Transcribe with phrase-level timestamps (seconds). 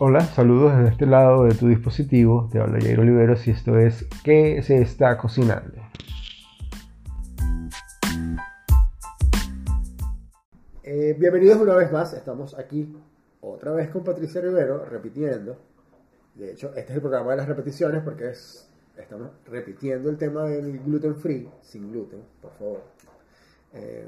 [0.00, 2.48] Hola, saludos desde este lado de tu dispositivo.
[2.52, 5.76] Te habla Jair Oliveros y esto es ¿Qué se está cocinando?
[10.84, 12.96] Eh, bienvenidos una vez más, estamos aquí
[13.40, 15.56] otra vez con Patricia Rivero repitiendo.
[16.36, 20.44] De hecho, este es el programa de las repeticiones porque es, estamos repitiendo el tema
[20.44, 22.82] del gluten free, sin gluten, por favor.
[23.74, 24.06] Eh,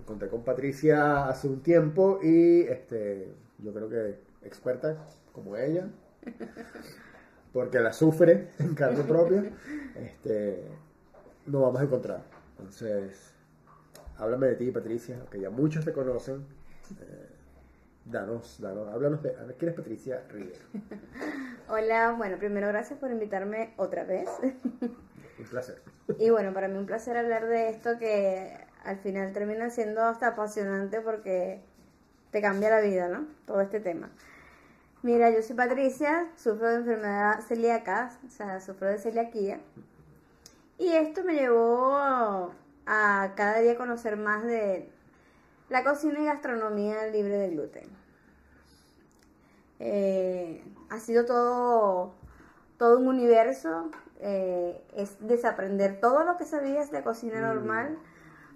[0.00, 4.96] encontré con Patricia hace un tiempo y este, yo creo que experta
[5.32, 5.88] como ella,
[7.52, 9.44] porque la sufre en carne propia,
[9.96, 10.64] este,
[11.46, 12.22] no vamos a encontrar.
[12.58, 13.32] Entonces,
[14.16, 16.46] háblame de ti, Patricia, que ya muchos te conocen.
[17.00, 17.28] Eh,
[18.04, 20.60] danos, danos, háblanos de, a ver, ¿quién es Patricia Rivero?
[21.68, 24.28] Hola, bueno, primero gracias por invitarme otra vez.
[25.38, 25.82] Un placer.
[26.18, 30.28] Y bueno, para mí un placer hablar de esto que al final termina siendo hasta
[30.28, 31.60] apasionante porque
[32.30, 33.26] te cambia la vida, ¿no?
[33.46, 34.10] Todo este tema.
[35.08, 39.58] Mira, yo soy Patricia, sufro de enfermedad celíaca, o sea, sufro de celiaquía.
[40.76, 41.96] Y esto me llevó
[42.84, 44.92] a cada día conocer más de
[45.70, 47.88] la cocina y gastronomía libre de gluten.
[49.78, 52.12] Eh, ha sido todo,
[52.76, 57.96] todo un universo, eh, es desaprender todo lo que sabías de cocina normal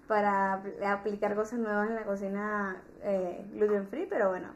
[0.06, 4.48] para aplicar cosas nuevas en la cocina eh, gluten free, pero bueno,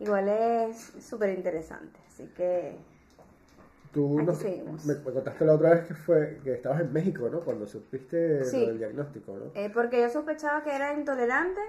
[0.00, 1.98] igual es súper interesante.
[2.06, 2.76] Así que.
[3.92, 7.40] Tú nos, me, me, contaste la otra vez que fue que estabas en México, ¿no?
[7.40, 9.50] Cuando supiste lo del diagnóstico, ¿no?
[9.54, 11.60] Eh, porque yo sospechaba que era intolerante,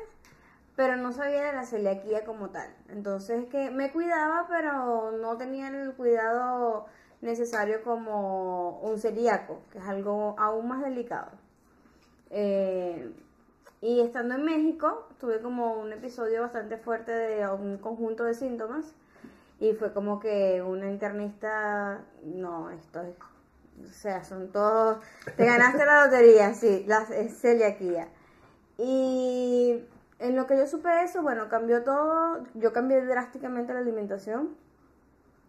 [0.75, 2.69] pero no sabía de la celiaquía como tal.
[2.89, 6.87] Entonces que me cuidaba, pero no tenía el cuidado
[7.21, 11.31] necesario como un celíaco, que es algo aún más delicado.
[12.29, 13.11] Eh,
[13.81, 18.93] y estando en México, tuve como un episodio bastante fuerte de un conjunto de síntomas.
[19.59, 23.15] Y fue como que una internista, no, esto es,
[23.85, 24.99] o sea, son todos,
[25.35, 28.07] te ganaste la lotería, sí, la celiaquía.
[28.77, 29.85] Y
[30.19, 34.55] en lo que yo supe eso, bueno, cambió todo, yo cambié drásticamente la alimentación.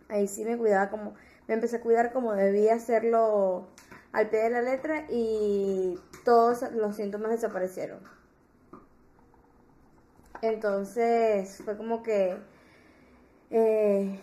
[0.08, 1.14] Ahí sí me cuidaba como,
[1.46, 3.68] me empecé a cuidar como debía hacerlo
[4.12, 8.19] al pie de la letra y todos los síntomas desaparecieron.
[10.42, 12.36] Entonces fue como que
[13.50, 14.20] eh,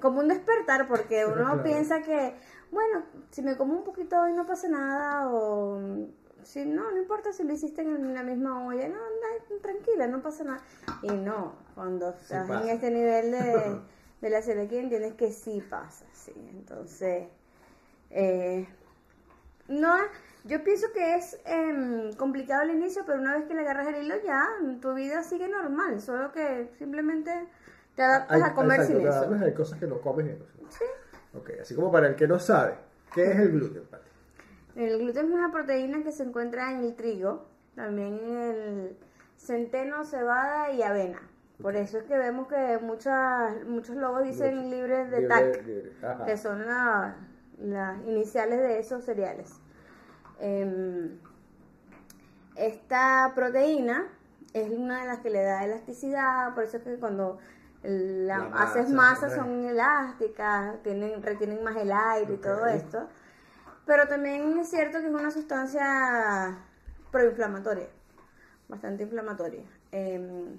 [0.00, 2.34] como un despertar porque uno piensa que
[2.70, 5.80] bueno si me como un poquito hoy no pasa nada o
[6.42, 10.22] si no no importa si lo hiciste en la misma olla no, no tranquila no
[10.22, 10.62] pasa nada.
[11.02, 13.80] Y no cuando estás en este nivel de,
[14.20, 16.32] de la celiaquía entiendes que sí pasa sí.
[16.52, 17.28] Entonces
[18.10, 18.68] eh,
[19.68, 19.96] no
[20.48, 24.02] yo pienso que es eh, complicado al inicio, pero una vez que le agarras el
[24.02, 24.46] hilo ya,
[24.80, 27.30] tu vida sigue normal, solo que simplemente
[27.94, 29.30] te adaptas a comer sin eso.
[29.44, 30.38] Hay cosas que no comes.
[30.70, 30.84] Sí.
[31.34, 32.76] Ok, así como para el que no sabe,
[33.12, 34.08] ¿qué es el gluten, Pati?
[34.76, 38.96] El gluten es una proteína que se encuentra en el trigo, también en el
[39.36, 41.20] centeno, cebada y avena.
[41.60, 46.64] Por eso es que vemos que muchas, muchos logos dicen libres de TAC, que son
[46.64, 49.60] las iniciales de esos cereales.
[50.40, 51.18] Em,
[52.56, 54.08] esta proteína
[54.52, 57.38] es una de las que le da elasticidad, por eso es que cuando
[57.82, 63.08] la, haces masa son elásticas, tienen, retienen más el aire y todo esto.
[63.86, 66.58] Pero también es cierto que es una sustancia
[67.10, 67.86] proinflamatoria,
[68.68, 69.62] bastante inflamatoria.
[69.92, 70.58] Em,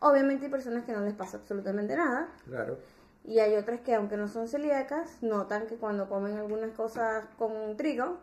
[0.00, 2.28] obviamente hay personas que no les pasa absolutamente nada.
[2.44, 2.78] Claro.
[3.24, 7.76] Y hay otras que aunque no son celíacas, notan que cuando comen algunas cosas con
[7.76, 8.18] trigo,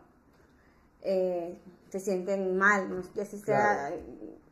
[1.02, 1.58] eh,
[1.90, 3.92] se sienten mal, ya, sea,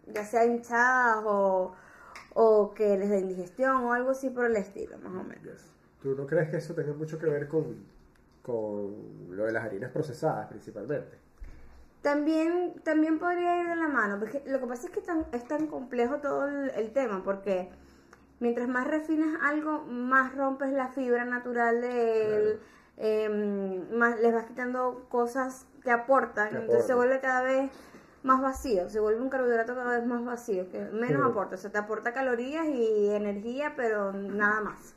[0.06, 1.72] ya sea hinchadas o,
[2.34, 5.72] o que les da indigestión o algo así por el estilo, más o menos.
[6.02, 7.84] ¿Tú no crees que eso tenga mucho que ver con,
[8.42, 11.18] con lo de las harinas procesadas principalmente?
[12.02, 15.44] También, también podría ir de la mano, porque lo que pasa es que tan, es
[15.44, 17.68] tan complejo todo el, tema, porque
[18.38, 22.58] mientras más refinas algo, más rompes la fibra natural de
[22.96, 27.70] em, más les vas quitando cosas que aportan, entonces se vuelve cada vez
[28.22, 31.70] más vacío, se vuelve un carbohidrato cada vez más vacío, que menos aporta, o sea,
[31.70, 34.94] te aporta calorías y energía, pero nada más.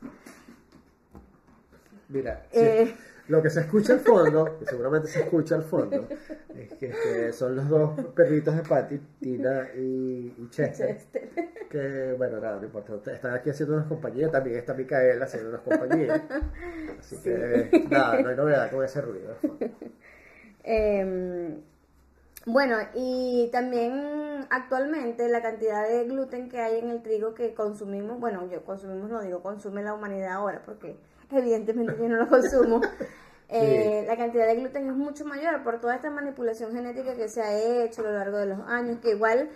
[2.09, 2.93] Mira, eh,
[3.29, 6.09] lo que se escucha al fondo, que seguramente se escucha al fondo,
[6.57, 10.97] es que, son los dos perritos de Patty, Tina y, Chester,
[11.69, 15.61] que bueno, nada, no importa, están aquí haciendo unas compañías, también está Micaela haciendo unas
[15.61, 16.21] compañías,
[16.99, 19.37] así que nada, no hay novedad con ese ruido.
[20.63, 21.61] Eh,
[22.45, 28.19] Bueno, y también actualmente la cantidad de gluten que hay en el trigo que consumimos,
[28.19, 30.97] bueno, yo consumimos, no digo, consume la humanidad ahora, porque
[31.31, 32.81] evidentemente yo no lo consumo.
[33.53, 37.41] Eh, la cantidad de gluten es mucho mayor por toda esta manipulación genética que se
[37.41, 39.49] ha hecho a lo largo de los años, que igual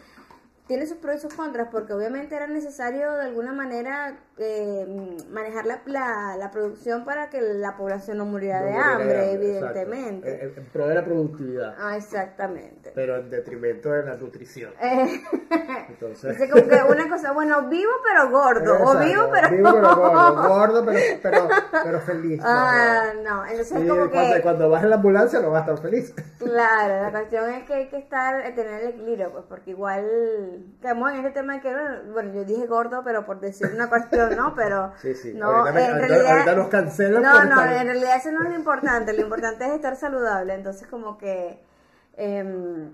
[0.67, 5.65] tiene sus pros y sus contras, porque obviamente era necesario de alguna manera eh, manejar
[5.65, 9.31] la, la, la, producción para que la población no muriera No de hambre, de hambre,
[9.31, 10.43] evidentemente.
[10.43, 12.91] En, en pro de la productividad, Ah, exactamente.
[12.93, 14.73] pero en detrimento de la nutrición.
[14.85, 15.21] Eh,
[15.89, 19.49] Entonces, dice como que una cosa, bueno, vivo pero gordo, o vivo pero...
[19.49, 21.47] vivo pero gordo, gordo pero, pero,
[21.83, 22.41] pero feliz.
[22.43, 23.43] Ah, no.
[23.43, 24.41] no, entonces como cuando, que...
[24.41, 26.13] cuando vas en la ambulancia no vas a estar feliz.
[26.39, 30.05] Claro, la cuestión es que hay que estar, eh, tener el equilibrio, pues, porque igual,
[30.75, 31.75] estamos en este tema de que,
[32.11, 34.54] bueno, yo dije gordo, pero por decir una cuestión, ¿no?
[34.56, 35.33] Pero, Sí, sí.
[35.33, 38.44] no, ahorita, en ahorita- realidad, ahorita nos cancelan no, no, estar- en realidad eso no
[38.44, 41.60] es lo importante, lo importante es estar saludable, entonces como que
[42.18, 42.92] em,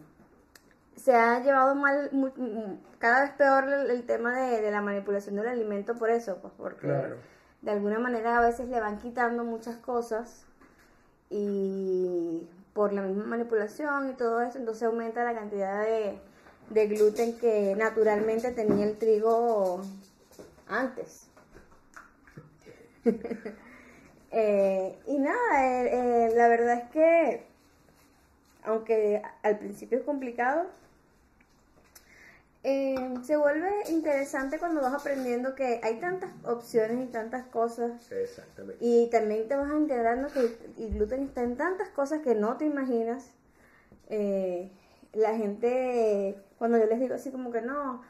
[0.96, 4.82] se ha llevado mal, mu- mu- cada vez peor el, el tema de, de la
[4.82, 7.16] manipulación del alimento por eso, pues, porque Claro.
[7.62, 10.46] de alguna manera a veces le van quitando muchas cosas
[11.30, 16.20] y por la misma manipulación y todo eso, entonces aumenta la cantidad de,
[16.70, 19.82] de gluten que naturalmente tenía el trigo
[20.72, 21.28] antes.
[24.34, 25.90] Eh, y nada, eh,
[26.28, 27.44] eh, la verdad es que,
[28.64, 30.68] aunque al principio es complicado,
[32.64, 38.78] se vuelve interesante cuando vas aprendiendo que hay tantas opciones y tantas cosas Exactamente.
[38.80, 40.40] y también te vas enterando que
[40.78, 43.32] el gluten está en tantas cosas que no te imaginas.
[45.12, 48.02] La gente, cuando yo les digo así como que no,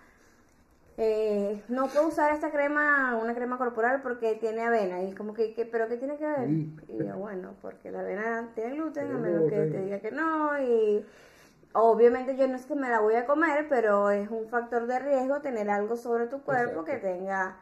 [1.04, 5.02] eh, no puedo usar esta crema, una crema corporal porque tiene avena.
[5.04, 6.48] Y como que, que- ¿pero qué tiene que ver?
[6.48, 6.76] Sí.
[6.90, 10.62] Y yo, bueno, porque la avena tiene gluten, a menos que te diga que no.
[10.62, 11.04] Y
[11.74, 15.00] obviamente yo no es que me la voy a comer, pero es un factor de
[15.00, 17.58] riesgo tener algo sobre tu cuerpo que tenga...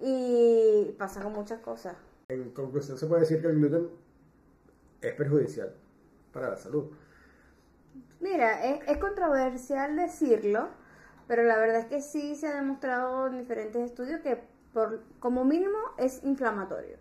[0.00, 1.96] Y pasa con muchas cosas.
[2.28, 3.88] En conclusión, se puede decir que el gluten
[5.00, 5.72] es perjudicial
[6.32, 6.90] para la salud.
[8.20, 10.68] Mira, es, es controversial decirlo,
[11.26, 14.40] pero la verdad es que sí se ha demostrado en diferentes estudios que
[14.72, 16.98] por como mínimo es inflamatorio.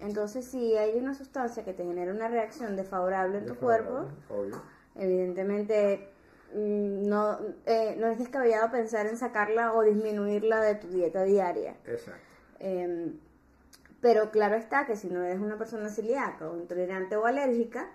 [0.00, 4.60] Entonces, si hay una sustancia que te genera una reacción desfavorable en tu cuerpo, Obvio.
[4.96, 6.08] evidentemente
[6.54, 11.76] mm, no, eh, no es descabellado pensar en sacarla o disminuirla de tu dieta diaria.
[11.86, 12.20] Exacto.
[12.58, 13.12] Eh,
[14.00, 17.88] pero claro está que si no eres una persona celíaca o intolerante o alérgica,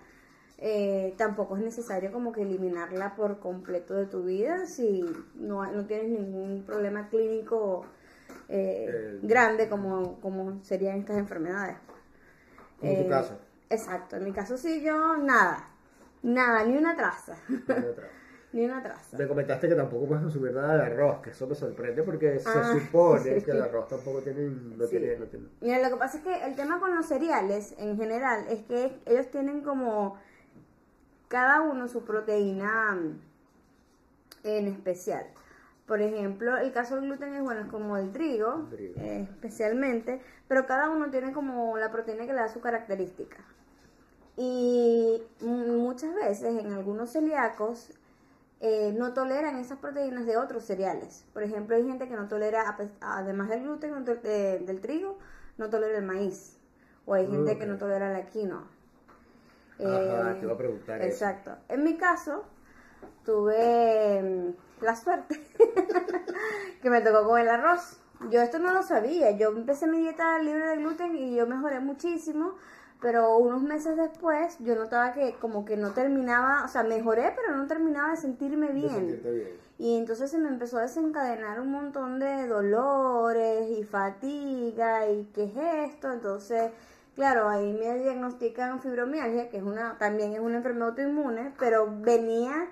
[0.58, 5.04] eh, tampoco es necesario como que eliminarla por completo de tu vida si
[5.36, 7.84] no, no tienes ningún problema clínico
[8.48, 11.76] eh, Eh, grande como, como serían estas enfermedades.
[12.80, 13.38] Como tu Eh, caso.
[13.70, 15.68] Exacto, en mi caso sí yo nada,
[16.22, 17.36] nada, ni una traza,
[18.52, 19.16] ni una traza.
[19.18, 22.70] Me comentaste que tampoco puedes consumir nada de arroz, que eso me sorprende porque Ah,
[22.72, 23.44] se supone sí.
[23.44, 24.98] que el arroz tampoco tiene, no Sí.
[24.98, 27.96] tiene, no tiene- Mira, lo que pasa es que el tema con los cereales en
[27.98, 30.16] general es que ellos tienen como
[31.28, 33.20] cada uno su proteína mm,
[34.44, 35.26] en especial.
[35.86, 39.00] Por ejemplo, el caso del gluten es bueno, es como el trigo, El trigo.
[39.00, 43.38] eh, especialmente, pero cada uno tiene como la proteína que le da su característica.
[44.36, 47.90] Y mm, muchas veces en algunos celíacos
[48.60, 51.24] eh, no toleran esas proteínas de otros cereales.
[51.32, 55.18] Por ejemplo, hay gente que no tolera, además del gluten, del trigo,
[55.58, 56.56] no tolera el maíz.
[57.06, 58.68] O hay gente que no tolera la quinoa.
[59.80, 61.08] Ajá, Eh, te iba a preguntar eso.
[61.08, 61.56] Exacto.
[61.68, 62.44] En mi caso,
[63.24, 65.40] tuve mm, la suerte
[66.82, 67.98] que me tocó con el arroz.
[68.30, 69.30] Yo esto no lo sabía.
[69.32, 72.54] Yo empecé mi dieta libre de gluten y yo mejoré muchísimo.
[73.00, 77.56] Pero unos meses después yo notaba que como que no terminaba, o sea, mejoré, pero
[77.56, 78.90] no terminaba de sentirme De bien.
[78.90, 79.48] sentirte bien.
[79.78, 85.44] Y entonces se me empezó a desencadenar un montón de dolores y fatiga y qué
[85.44, 85.56] es
[85.92, 86.10] esto.
[86.12, 86.72] Entonces,
[87.18, 92.68] claro, ahí me diagnostican fibromialgia, que es una también es una enfermedad autoinmune, pero venía,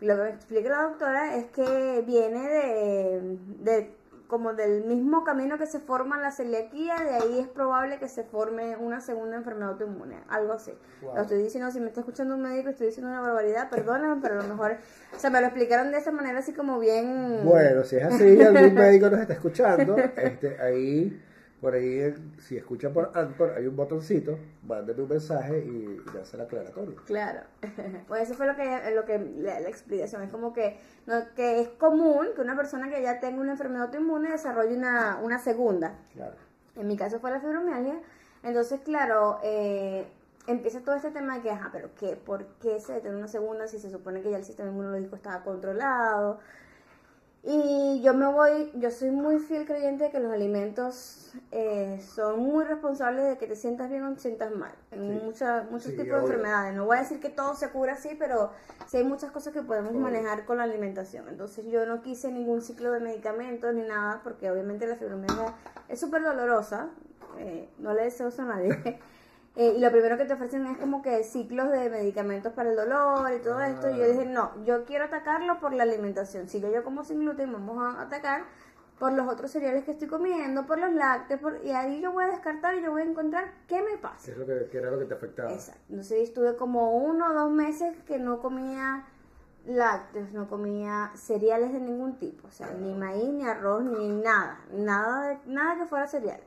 [0.00, 3.94] lo que me explica la doctora es que viene de, de
[4.26, 8.24] como del mismo camino que se forma la celiaquía, de ahí es probable que se
[8.24, 10.72] forme una segunda enfermedad autoinmune, algo así.
[11.02, 11.14] Wow.
[11.14, 14.40] Lo estoy diciendo, si me está escuchando un médico estoy diciendo una barbaridad, perdóname, pero
[14.40, 14.78] a lo mejor,
[15.14, 17.42] o sea, me lo explicaron de esa manera así como bien...
[17.44, 21.22] Bueno, si es así algún médico nos está escuchando, este, ahí,
[21.60, 26.12] por ahí, eh, si escucha por Anchor, hay un botoncito, mándame un mensaje y, y
[26.12, 26.96] le hace la aclaratoria.
[27.06, 27.40] Claro,
[28.08, 31.60] pues eso fue lo que, lo que la, la explicación es como que, no, que
[31.60, 35.94] es común que una persona que ya tenga una enfermedad autoinmune desarrolle una, una segunda.
[36.14, 36.36] Claro.
[36.76, 38.00] En mi caso fue la fibromialgia.
[38.44, 40.06] Entonces, claro, eh,
[40.46, 42.16] empieza todo este tema de que, ajá, pero ¿qué?
[42.16, 45.42] ¿Por qué se detiene una segunda si se supone que ya el sistema inmunológico estaba
[45.42, 46.38] controlado?
[47.50, 52.40] Y yo me voy, yo soy muy fiel creyente de que los alimentos eh, son
[52.40, 54.72] muy responsables de que te sientas bien o te sientas mal.
[54.90, 55.24] En Sí.
[55.24, 56.74] muchas, muchos Sí, tipos de enfermedades.
[56.74, 58.50] No voy a decir que todo se cura así, pero
[58.86, 60.02] sí hay muchas cosas que podemos Obvio.
[60.02, 61.26] manejar con la alimentación.
[61.28, 65.54] Entonces yo no quise ningún ciclo de medicamentos ni nada, porque obviamente la fibromialgia
[65.88, 66.90] es súper dolorosa.
[67.38, 68.68] eh, no le deseo eso a nadie.
[69.58, 72.76] Eh, y lo primero que te ofrecen es como que ciclos de medicamentos para el
[72.76, 73.90] dolor y todo esto.
[73.90, 76.48] Y yo dije, no, yo quiero atacarlo por la alimentación.
[76.48, 78.44] Si yo, como sin gluten, vamos a atacar
[79.00, 82.24] por los otros cereales que estoy comiendo, por los lácteos, por- y ahí yo voy
[82.24, 84.24] a descartar y yo voy a encontrar qué me pasa.
[84.26, 85.52] ¿Qué es lo que, qué era lo que te afectaba?
[85.52, 85.80] Exacto.
[85.88, 89.06] Entonces estuve como uno o dos meses que no comía
[89.66, 94.60] lácteos, no comía cereales de ningún tipo, o sea, ni maíz, ni arroz, ni nada,
[94.72, 96.40] nada, de- nada que fuera cereal.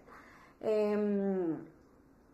[0.61, 1.57] Em,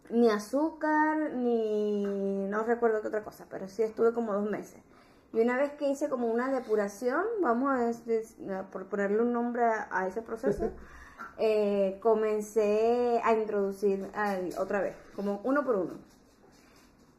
[0.10, 4.82] ni azúcar, ni no recuerdo qué otra cosa, pero sí estuve como dos meses.
[5.34, 9.88] Y una vez que hice como una depuración, vamos a por ponerle un nombre a,
[9.92, 10.72] a ese proceso,
[11.38, 15.94] eh, comencé a introducir al- otra vez, como uno por uno.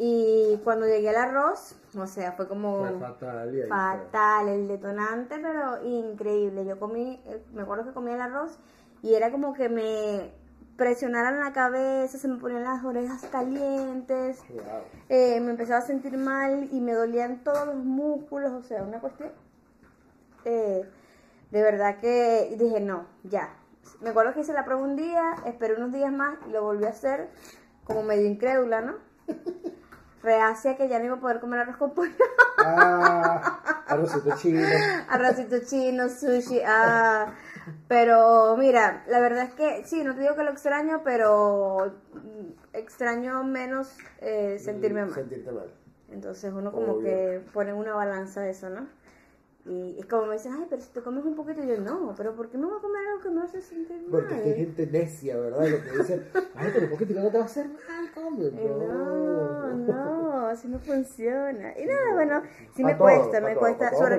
[0.00, 3.68] Y cuando llegué al arroz, o sea, fue como Fue fatal.
[3.68, 6.64] fatal, el detonante, pero increíble.
[6.64, 8.58] Yo comí, eh, me acuerdo que comía el arroz
[9.02, 10.30] y era como que me
[10.78, 14.62] presionaran la cabeza, se me ponían las orejas calientes, Wow.
[15.10, 19.00] eh, me empezaba a sentir mal y me dolían todos los músculos, o sea, una
[19.00, 19.30] cuestión.
[20.46, 20.88] eh,
[21.50, 23.50] de verdad que dije, no, ya.
[24.00, 26.84] Me acuerdo que hice la prueba un día, esperé unos días más y lo volví
[26.84, 27.28] a hacer
[27.84, 28.94] como medio incrédula, ¿no?
[30.22, 32.12] Reacia que ya no iba a poder comer arroz con pollo.
[32.58, 34.60] Ah, arrocito chino.
[35.08, 37.32] arrocito chino, sushi, ah,
[37.88, 42.76] pero mira, la verdad es que sí, no te digo que lo extraño, pero mm,
[42.76, 45.14] extraño menos eh, sentirme mal.
[45.14, 45.70] Sentirte mal.
[46.10, 47.04] Entonces uno como Obvio.
[47.04, 48.86] que pone una balanza de eso, ¿no?
[49.66, 52.14] Y es como me dicen, ay, pero si te comes un poquito, y yo no,
[52.16, 54.10] pero ¿por qué me voy a comer algo que me hace sentir mal?
[54.10, 55.66] Porque es que hay gente necia, ¿verdad?
[55.68, 56.22] Lo que dice,
[56.54, 58.46] ay, pero un poquitito no te va a hacer mal, come.
[58.46, 61.78] Eh, No, no, así no funciona.
[61.78, 62.42] Y nada, bueno,
[62.74, 64.16] sí me todo, cuesta, me todo, cuesta, pa' todo, sobre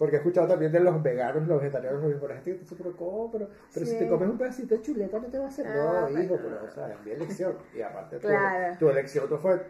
[0.00, 2.96] porque, he escuchado también de los veganos, los vegetarianos, los por gente que dice, pero
[2.96, 3.30] ¿cómo?
[3.30, 3.98] Pero, pero si Sí.
[3.98, 6.22] te comes un pedacito de chuleta no te va a hacer Ah, No, bueno.
[6.22, 7.54] hijo, pero, o sea, es mi elección.
[7.74, 8.76] Y aparte, tu- Claro.
[8.78, 9.62] tu, elección no fue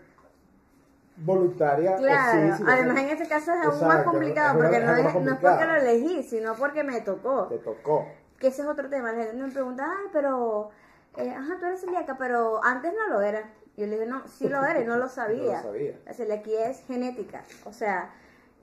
[1.16, 1.96] voluntaria.
[1.96, 5.14] o Claro, sí, sino además en este caso es aún más complicado, porque no es
[5.14, 7.46] no es porque lo elegí, sino porque me tocó.
[7.48, 8.06] Te tocó.
[8.38, 9.12] Que ese es otro tema.
[9.12, 10.70] La gente me pregunta, ay, pero,
[11.16, 13.42] eh, ajá, tú eres celíaca, pero antes no lo era.
[13.76, 15.56] Yo le digo, no, sí lo era y no lo sabía.
[15.64, 15.98] No lo sabía.
[16.06, 17.42] La celiaquía es genética.
[17.64, 18.10] O sea,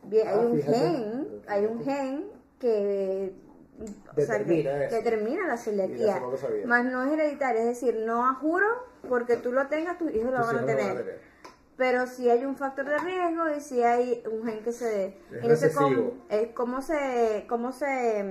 [0.04, 0.78] bien, hay Ah, un fíjate.
[0.78, 2.26] gen, hay un gen
[2.60, 3.34] que
[4.16, 6.22] o sea, que Determina la celiaquía.
[6.66, 8.66] Más no es hereditario, es decir, no a juro
[9.08, 11.22] porque tú lo tengas, tus hijos lo van a tener.
[11.78, 15.06] Pero si hay un factor de riesgo y si hay un gen que se...
[15.08, 17.46] Es entonces, ¿cómo, eh, ¿cómo se...
[17.48, 18.26] Cómo se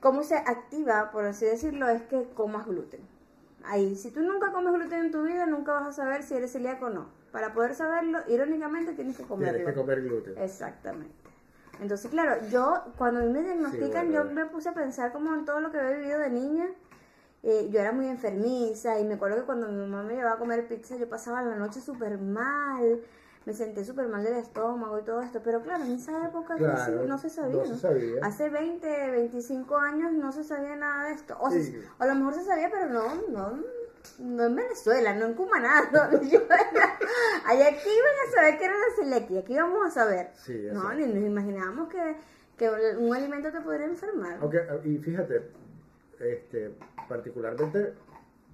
[0.00, 3.00] cómo se activa, por así decirlo, es que comas gluten.
[3.64, 6.52] Ahí, si tú nunca comes gluten en tu vida, nunca vas a saber si eres
[6.52, 7.08] celíaco o no.
[7.34, 9.54] Para poder saberlo, irónicamente tienes que comerlo.
[9.56, 10.34] Tienes que comer gluten.
[10.38, 11.12] Exactamente.
[11.80, 14.28] Entonces, claro, yo cuando me diagnostican, bueno.
[14.28, 16.66] yo me puse a pensar como en todo lo que había vivido de niña.
[17.42, 20.38] Eh, yo era muy enfermiza y me acuerdo que cuando mi mamá me llevaba a
[20.38, 23.00] comer pizza, yo pasaba la noche súper mal,
[23.46, 25.40] me senté súper mal del estómago y todo esto.
[25.42, 27.56] Pero claro, en esa época no se- Claro, no se sabía.
[27.56, 28.20] no se sabía.
[28.24, 31.36] Hace 20, 25 años no se sabía nada de esto.
[31.40, 31.82] O, se- Sí.
[31.98, 33.58] o a lo mejor se sabía, pero no, no,
[34.18, 35.88] no en Venezuela, no en Cumaná.
[35.92, 36.98] No, yo era-
[37.46, 40.30] Ay, aquí iban a saber que era la celiaquia, aquí íbamos a saber.
[40.34, 42.16] Sí, no, ni nos imaginábamos que,
[42.56, 42.68] que
[42.98, 44.38] un alimento te podría enfermar.
[44.40, 45.42] Aunque, y fíjate,
[46.20, 46.70] este,
[47.08, 47.92] particularmente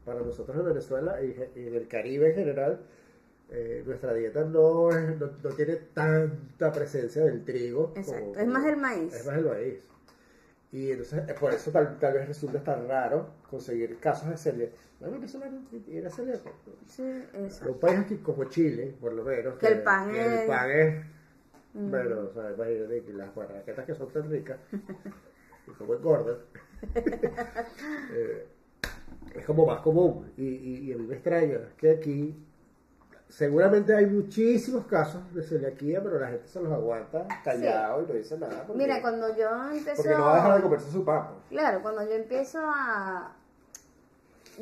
[0.04, 2.80] para nosotros en Venezuela y, en el Caribe en general,
[3.50, 7.92] eh, nuestra dieta no, es- no, no tiene tanta presencia del trigo.
[7.96, 9.12] Exacto, es más del maíz.
[9.14, 9.84] Es más del maíz.
[10.72, 14.78] Y entonces, eh, por eso tal, tal vez resulta tan raro conseguir casos de celiaquia.
[15.00, 16.50] No, venezolano era celíaco.
[16.86, 17.02] Sí,
[17.34, 17.72] exacto.
[17.72, 20.70] un país aquí como Chile, por lo menos, Que el pan que el es- pan
[20.70, 21.04] es
[21.72, 21.88] Mm.
[21.90, 24.58] bueno, o sea, imagínate las barraquetas que son tan ricas
[25.68, 26.36] y como engordan,
[28.12, 28.46] eh,
[29.34, 30.32] es como más común.
[30.36, 32.44] Y, y, y a mí me extraña que aquí
[33.28, 38.14] seguramente hay muchísimos casos de celiaquía, pero la gente se los aguanta callado y no
[38.14, 38.64] dice nada.
[38.66, 40.02] Porque, Mira, cuando yo empiezo...
[40.02, 41.28] porque no va a dejar de comerse su pan.
[41.28, 41.48] pues.
[41.50, 43.36] Claro, cuando yo empiezo a...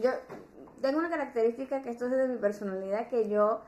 [0.01, 0.11] Yo
[0.81, 3.61] tengo una característica que esto es de mi personalidad, que yo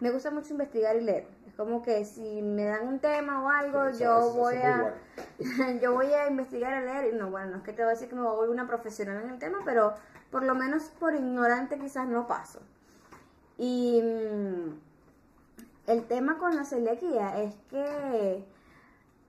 [0.00, 1.26] me gusta mucho investigar y leer.
[1.46, 4.94] Es como que si me dan un tema o algo, Sí, yo eso- voy a...
[5.38, 5.80] bueno.
[5.82, 7.94] yo voy a investigar, a leer, y no, bueno, no es que te voy a
[7.94, 9.94] decir que me voy a una profesional en el tema, pero
[10.30, 12.60] por lo menos por ignorante quizás no paso.
[13.56, 14.78] Y mm,
[15.90, 18.44] el tema con la celiaquía es que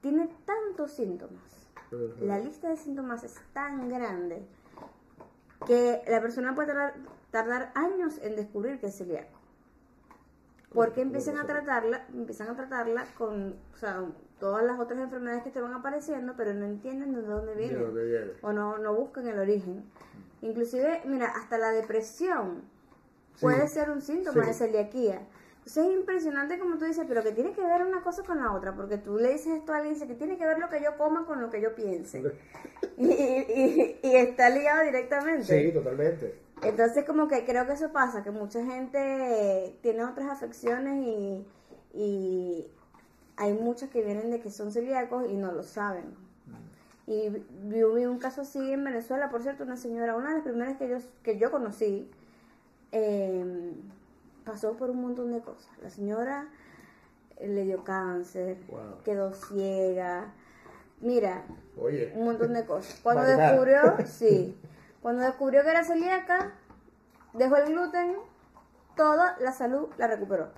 [0.02, 1.42] tiene tantos síntomas.
[2.22, 4.46] La lista de síntomas es tan grande
[5.66, 6.94] que la persona puede tardar,
[7.32, 9.38] tardar años en descubrir que es celíaco.
[10.74, 14.04] Porque empiezan a tratarla, empiezan a tratarla con, o sea,
[14.40, 17.82] todas las otras enfermedades que te van apareciendo, pero no entienden de dónde ¿De vienen
[17.84, 18.32] dónde viene?
[18.42, 19.84] o no, no buscan el origen.
[20.42, 22.62] Inclusive, mira, hasta la depresión
[23.36, 23.42] Sí.
[23.46, 24.48] puede ser un síntoma Sí.
[24.50, 25.22] de celiaquía.
[25.60, 28.54] Entonces es impresionante como tú dices, pero que tiene que ver una cosa con la
[28.54, 30.82] otra, porque tú le dices esto a alguien, dice que tiene que ver lo que
[30.82, 32.24] yo coma con lo que yo piense.
[32.98, 35.44] Y, y- y está ligado directamente.
[35.44, 36.38] Sí, totalmente.
[36.64, 41.46] Entonces como que creo que eso pasa, que mucha gente tiene otras afecciones y,
[41.94, 42.68] y
[43.38, 46.06] hay muchas que vienen de que son celíacos y no lo saben.
[47.08, 50.44] Y vi, vi un caso así en Venezuela, por cierto, una señora, una de las
[50.44, 52.10] primeras que yo, que yo conocí,
[52.92, 53.74] eh,
[54.50, 55.70] pasó por un montón de cosas.
[55.82, 56.48] La señora
[57.38, 59.04] eh, le dio cáncer, Wow.
[59.04, 60.34] quedó ciega.
[61.02, 61.44] Mira,
[61.78, 63.00] Oye, un montón de cosas.
[63.04, 64.58] Cuando descubrió, sí,
[65.02, 66.52] cuando descubrió que era celíaca,
[67.34, 68.16] dejó el gluten,
[68.96, 70.50] toda la salud la recuperó.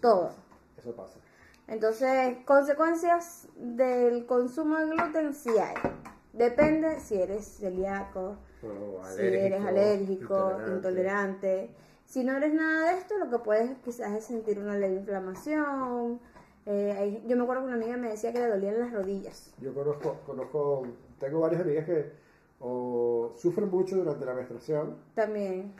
[0.00, 0.32] Todo.
[0.76, 1.18] eso pasa.
[1.66, 5.74] Entonces, consecuencias del consumo de gluten sí hay.
[6.32, 8.36] Depende si eres celíaco,
[9.14, 10.70] si eres alérgico, intolerante.
[10.70, 11.74] intolerante.
[12.08, 16.18] Si no eres nada de esto, lo que puedes quizás es sentir una leve inflamación.
[16.64, 19.52] Eh, hay- yo me acuerdo que una amiga me decía que le dolían las rodillas.
[19.60, 20.86] Yo conozco, conozco,
[21.20, 22.10] tengo varias amigas que
[22.60, 25.72] o sufren mucho durante la menstruación También.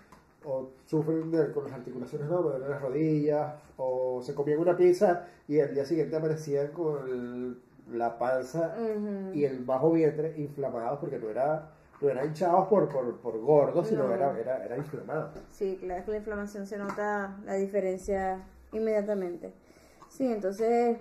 [0.44, 4.76] o sufren de- con las articulaciones, no, me duelen las rodillas, o se comían una
[4.76, 7.58] pizza y el día siguiente amanecían con el-
[7.98, 8.74] la panza
[9.34, 11.70] y el bajo vientre inflamados porque no era,
[12.00, 14.14] no era hinchados por, por, por gordos, sino No.
[14.14, 15.32] era, era, era inflamado.
[15.50, 19.52] Sí, claro, es que la inflamación se nota la diferencia inmediatamente.
[20.08, 20.98] Sí, entonces,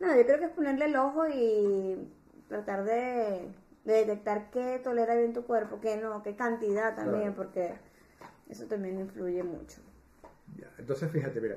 [0.00, 2.08] nada, yo creo que es ponerle el ojo y
[2.48, 3.48] tratar de,
[3.84, 7.36] de detectar qué tolera bien tu cuerpo, qué no, qué cantidad también, Claro.
[7.36, 7.72] porque
[8.48, 9.80] eso también influye mucho.
[10.56, 11.56] Ya, Entonces, fíjate, mira,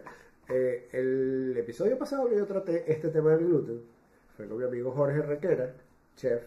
[0.50, 3.82] eh, el episodio pasado que yo traté este tema del gluten
[4.36, 5.74] fue con mi amigo Jorge Requera,
[6.16, 6.44] chef,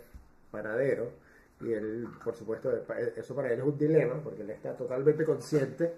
[0.51, 1.11] panadero,
[1.65, 2.71] y él, por supuesto,
[3.17, 5.95] eso para él es un dilema, porque él está totalmente consciente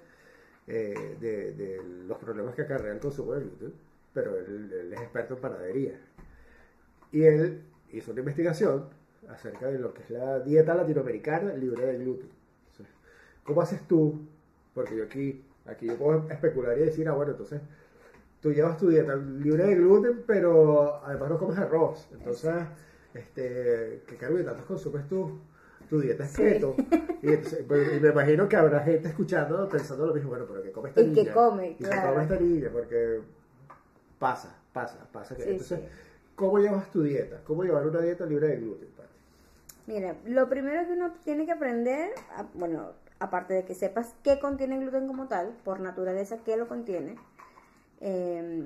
[0.67, 3.73] eh, de, de los problemas que acarrea el consumo de gluten,
[4.13, 6.01] pero él, él es experto en panadería.
[7.13, 8.89] Y él hizo una investigación
[9.29, 12.31] acerca de lo que es la dieta latinoamericana libre de gluten.
[13.45, 14.27] ¿Cómo haces tú?
[14.75, 17.61] Porque yo aquí, aquí yo puedo especular y decir, ah, bueno, entonces
[18.41, 22.09] tú llevas tu dieta libre de gluten, pero además no comes arroz.
[22.13, 22.53] Entonces,
[23.15, 25.39] este, ¿qué carbohidratos consumes tú?
[25.89, 26.43] Tu dieta es Sí.
[26.43, 26.77] keto.
[27.23, 30.71] Y, entonces, y me imagino que habrá gente escuchando pensando lo mismo, bueno, pero ¿qué
[30.73, 31.33] come esta ¿Y niña?
[31.33, 31.71] come?
[31.71, 32.09] ¿Y Claro.
[32.13, 32.69] come esta niña?
[32.73, 33.21] Porque
[34.19, 35.35] pasa, pasa, pasa.
[35.37, 35.87] Que, Sí, entonces, sí.
[36.35, 37.41] ¿cómo llevas tu dieta?
[37.45, 38.89] ¿Cómo llevar una dieta libre de gluten?
[38.97, 39.09] Pati?
[39.87, 42.11] Mira, lo primero que uno tiene que aprender,
[42.55, 47.17] bueno, aparte de que sepas qué contiene gluten como tal, por naturaleza, qué lo contiene,
[48.01, 48.65] eh,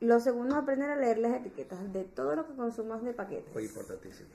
[0.00, 3.54] lo segundo es aprender a leer las etiquetas de todo lo que consumas de paquetes.
[3.54, 4.28] Muy importantísimo.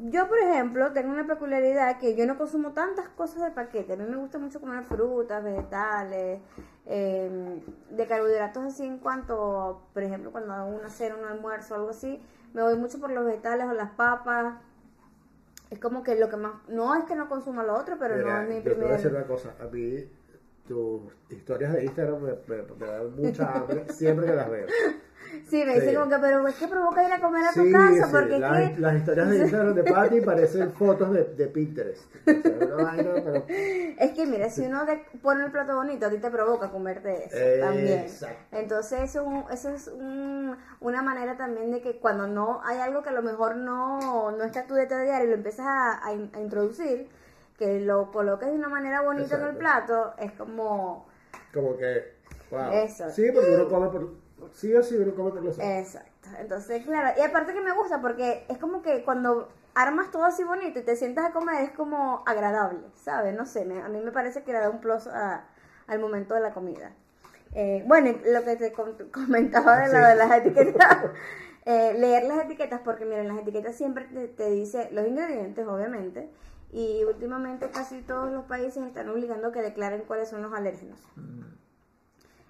[0.00, 3.94] Yo, por ejemplo, tengo una peculiaridad que yo no consumo tantas cosas de paquete.
[3.94, 6.40] A mí me gusta mucho comer frutas, vegetales,
[6.86, 11.90] eh, de carbohidratos así en cuanto, por ejemplo, cuando hago una cena, un almuerzo, algo
[11.90, 12.22] así,
[12.54, 14.54] me voy mucho por los vegetales o las papas.
[15.70, 18.42] Es como que lo que más, no es que no consuma lo otro, pero Mira,
[18.42, 19.54] no es mi yo te voy a decir una cosa.
[19.60, 20.08] A mí,
[20.68, 21.00] tus
[21.30, 24.66] historias de Instagram me, me- me dan mucha hambre siempre que las veo.
[25.50, 25.80] Sí, me Sí.
[25.80, 28.12] dicen como que, pero es que provoca ir a comer a tu Sí, casa, sí,
[28.12, 28.78] porque es las, que...
[28.80, 32.02] las historias de Instagram de Patty parecen fotos de, de Pinterest.
[32.26, 36.06] O sea, una vaina, pero- Es que mira, si uno de- pone el plato bonito,
[36.06, 37.98] a ti te provoca comerte eso Eh, también.
[38.00, 38.56] exacto.
[38.56, 42.78] Entonces eso, es un- eso es un- una manera también de que cuando no hay
[42.78, 46.06] algo que a lo mejor no, no está tu dieta diaria y lo empiezas a,
[46.06, 47.06] a introducir,
[47.58, 49.58] que lo coloques de una manera bonita en el Exacto.
[49.58, 51.06] plato, es como...
[51.52, 52.14] como que,
[52.50, 52.70] wow.
[52.72, 53.10] Eso.
[53.10, 54.28] Sí, porque uno come por.
[54.52, 55.68] Sí o sí, uno come por los ojos.
[55.68, 56.28] Exacto.
[56.38, 60.44] Entonces, claro, y aparte que me gusta porque es como que cuando armas todo así
[60.44, 63.34] bonito y te sientas a comer es como agradable, ¿sabes?
[63.34, 65.44] No sé, me- a mí me parece que le da un plus a-
[65.88, 66.92] al momento de la comida.
[67.54, 70.08] Eh, bueno, lo que te com- comentaba de, lo Sí.
[70.08, 70.98] de las etiquetas,
[71.64, 76.28] eh, leer las etiquetas porque miren, las etiquetas siempre te, te dice los ingredientes, obviamente,
[76.70, 81.00] y últimamente casi todos los países están obligando a que declaren cuáles son los alérgenos.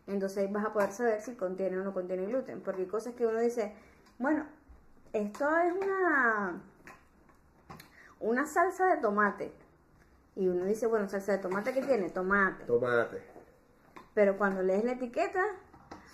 [0.06, 2.60] Entonces ahí vas a poder saber si contiene o no contiene gluten.
[2.60, 3.74] Porque hay cosas que uno dice,
[4.18, 4.46] bueno,
[5.12, 6.60] esto es una,
[8.20, 9.52] una salsa de tomate.
[10.34, 12.10] Y uno dice, bueno, salsa de tomate, ¿qué tiene?
[12.10, 12.64] Tomate.
[12.64, 13.22] Tomate.
[14.14, 15.42] pero cuando lees la etiqueta.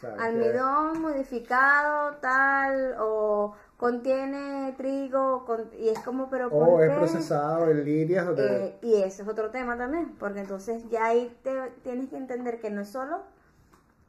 [0.00, 6.94] Que- almidón modificado, tal, o contiene trigo, con- y es como, pero ¿por O es
[6.96, 8.26] procesado en líneas.
[8.38, 12.60] Eh, y ese es otro tema también, porque entonces ya ahí te, tienes que entender
[12.60, 13.22] que no es solo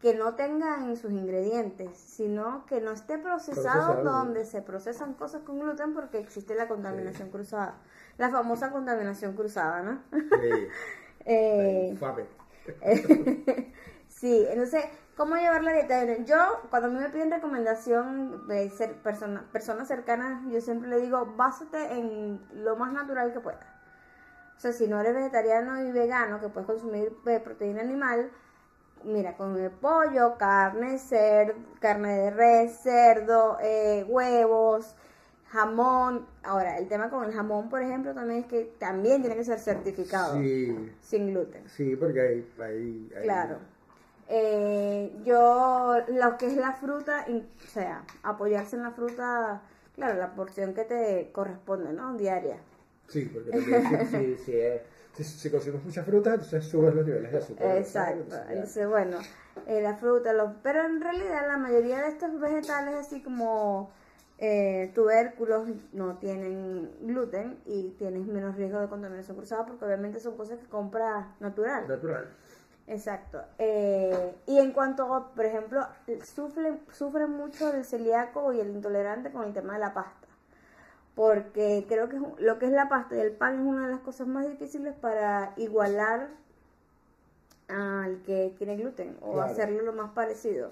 [0.02, 4.04] que no tenga en sus ingredientes, sino que no esté procesado, Procesado.
[4.04, 7.78] donde se procesan cosas con gluten porque existe la contaminación cruzada,
[8.18, 10.00] la famosa contaminación cruzada, ¿no?
[10.12, 10.68] Sí,
[11.28, 11.98] Eh,
[14.10, 16.04] sí, entonces, ¿cómo llevar la dieta?
[16.26, 16.38] Yo,
[16.70, 21.26] cuando a mí me piden recomendación de ser persona, personas cercanas, yo siempre le digo,
[21.38, 23.66] básate en lo más natural que puedas.
[24.58, 28.30] O sea, si no eres vegetariano y vegano, que puedes consumir eh, proteína animal,
[29.04, 34.96] mira, come pollo, carne, cer carne de res, cerdo, eh, huevos,
[35.50, 36.26] jamón.
[36.44, 39.60] Ahora, el tema con el jamón, por ejemplo, también es que también tiene que ser
[39.60, 41.68] certificado, Sí, sin gluten.
[41.70, 42.54] sí, porque hay...
[42.60, 43.58] hay, hay- Claro.
[44.28, 49.62] Eh, yo, lo que es la fruta, o sea, apoyarse en la fruta,
[49.94, 52.16] claro, la porción que te corresponde, ¿no?
[52.16, 52.58] Diaria.
[53.08, 54.36] Sí, porque también si,
[55.16, 57.78] si, si, si, consumes muchas frutas, entonces subes los niveles de azúcar.
[57.78, 58.36] Exacto.
[58.50, 59.18] Entonces, bueno,
[59.68, 63.92] eh, la fruta, los, pero en realidad la mayoría de estos vegetales, así como
[64.38, 70.36] eh, tubérculos, no tienen gluten y tienes menos riesgo de contaminación cruzada porque obviamente son
[70.36, 71.88] cosas que compras natural.
[71.88, 72.28] Natural.
[72.88, 73.42] Exacto.
[73.58, 75.86] Eh, y en cuanto, a, por ejemplo,
[76.24, 80.28] sufre, sufre mucho el celíaco y el intolerante con el tema de la pasta.
[81.16, 83.86] Porque creo que es un- lo que es la pasta y el pan es una
[83.88, 86.28] de las cosas más difíciles para igualar
[87.68, 89.52] al que tiene gluten o Claro.
[89.52, 90.72] hacerlo lo más parecido.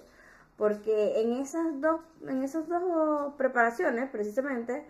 [0.58, 4.86] Porque en esas dos, en esas dos preparaciones, precisamente,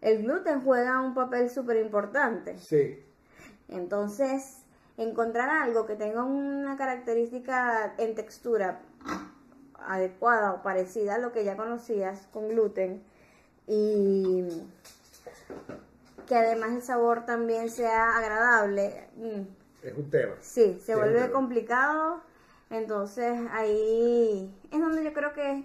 [0.00, 2.58] el gluten juega un papel súper importante.
[2.58, 3.00] Sí,
[3.68, 4.63] Entonces,
[4.96, 8.80] encontrar algo que tenga una característica en textura
[9.86, 13.02] adecuada o parecida a lo que ya conocías con gluten
[13.66, 14.46] y
[16.26, 20.34] que además el sabor también sea agradable, mm, es un tema.
[20.40, 22.20] sí, se Sí, vuelve complicado.
[22.70, 25.64] Entonces, ahí es donde yo creo que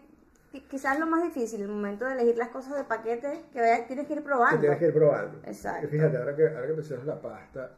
[0.54, 3.88] es quizás lo más difícil, el momento de elegir las cosas de paquete que vaya-
[3.88, 4.60] tienes que ir Que probando.
[4.60, 5.40] tienes que ir probando.
[5.46, 5.88] Exacto.
[5.88, 7.72] Fíjate, ahora que, ahora que mencionas la pasta,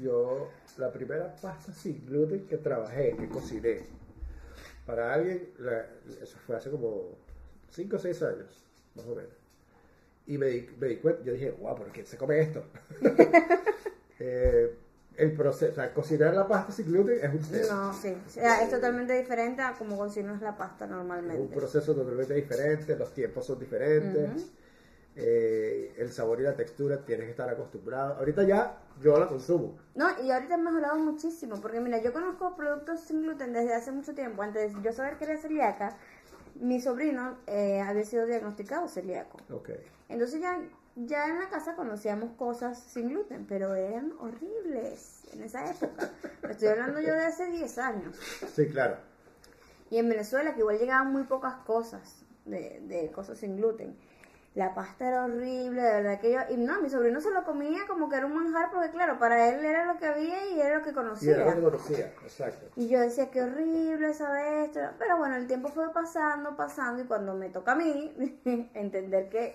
[0.00, 3.80] yo, la primera pasta sin gluten que trabajé, que cociné,
[4.86, 5.86] para alguien, la-
[6.22, 7.16] eso fue hace como
[7.70, 9.32] 5 o 6 años, más o menos.
[10.26, 12.62] Y me di, me di cuenta, yo dije, guau, ¿por qué se come esto?
[14.20, 14.74] Eh,
[15.16, 17.66] el proceso, o sea, cocinar la pasta sin gluten es un tema.
[17.86, 18.16] No, sí.
[18.26, 21.56] O sea, es totalmente diferente a como cocinas la pasta Es un normalmente.
[21.56, 24.46] proceso totalmente diferente, los tiempos son diferentes,
[25.20, 28.14] eh, el sabor y la textura tienes que estar acostumbrado.
[28.14, 29.76] Ahorita ya yo la consumo.
[29.96, 33.90] No, y ahorita ha mejorado muchísimo, porque mira, yo conozco productos sin gluten desde hace
[33.90, 34.42] mucho tiempo.
[34.42, 35.96] Antes de yo saber que era celíaca,
[36.54, 39.38] mi sobrino eh, había sido diagnosticado celíaco.
[39.50, 39.70] Ok.
[40.08, 40.56] Entonces ya,
[40.94, 46.12] ya en la casa conocíamos cosas sin gluten, pero eran horribles en esa época.
[46.48, 48.16] Estoy hablando yo de hace 10 años.
[48.54, 48.98] Sí, claro.
[49.90, 53.96] Y en Venezuela, que igual llegaban muy pocas cosas de, de cosas sin gluten.
[54.58, 56.40] La pasta era horrible, de verdad que yo...
[56.50, 59.48] Y no, mi sobrino se lo comía como que era un manjar, porque claro, para
[59.50, 61.34] él era lo que había y era lo que Y conocía.
[61.36, 62.66] era lo que conocía, exacto.
[62.74, 64.66] Y yo decía, qué horrible, ¿sabes?
[64.66, 64.80] esto?
[64.98, 68.12] Pero bueno, el tiempo fue pasando, pasando, y cuando me toca a mí
[68.74, 69.54] entender que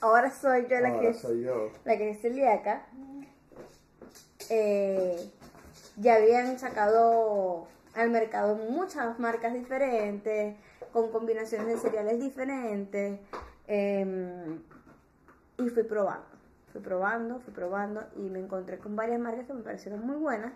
[0.00, 1.70] ahora soy yo la Ahora que soy yo.
[1.84, 2.86] la que es celíaca,
[4.48, 5.16] eh,
[5.96, 10.54] ya habían sacado al mercado muchas marcas diferentes,
[10.92, 13.18] con combinaciones de cereales diferentes,
[13.68, 14.58] eh,
[15.58, 16.26] y fui probando,
[16.72, 20.52] fui probando, fui probando, y me encontré con varias marcas que me parecieron muy buenas.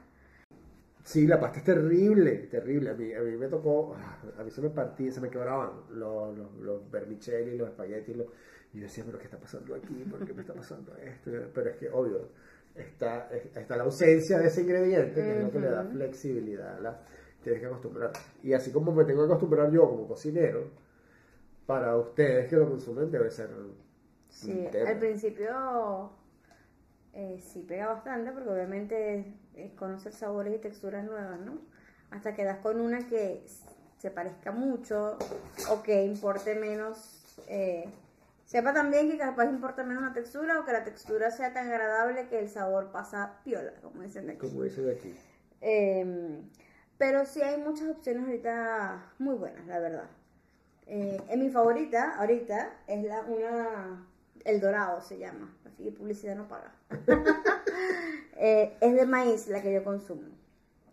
[1.02, 2.90] Sí, la pasta es terrible, terrible.
[2.90, 3.96] A mí, a mí me tocó,
[4.38, 8.16] a mí se me partía, se me quebraban los, los, los vermicelli, los espaguetis.
[8.16, 8.26] Los,
[8.74, 10.04] y yo decía, pero ¿qué está pasando aquí?
[10.08, 11.30] ¿Por qué me está pasando esto?
[11.54, 12.28] Pero es que, obvio,
[12.74, 16.78] está, es- está la ausencia de ese ingrediente, que es lo que le da flexibilidad.
[16.80, 17.00] La,
[17.42, 18.12] tienes que acostumbrar.
[18.42, 20.64] Y así como me tengo que acostumbrar yo como cocinero,
[21.70, 23.48] para ustedes que lo consumen debe ser
[24.28, 26.10] Sí, al principio
[27.12, 31.60] eh, sí pega bastante porque obviamente es conocer sabores y texturas nuevas, ¿no?
[32.10, 33.46] Hasta que das con una que
[33.98, 35.16] se parezca mucho
[35.70, 37.88] o que importe menos, eh,
[38.46, 42.26] sepa también que capaz importa menos la textura o que la textura sea tan agradable
[42.26, 44.48] que el sabor pasa piola, como dicen de aquí.
[44.48, 45.14] como dicen aquí.
[45.60, 46.42] Eh,
[46.98, 50.10] pero sí hay muchas opciones ahorita muy buenas, la verdad.
[50.92, 54.06] Eh, en mi favorita, ahorita, es la una.
[54.44, 55.54] El dorado se llama.
[55.64, 56.74] Así que publicidad no paga.
[58.42, 60.22] Eh, es de maíz la que yo consumo.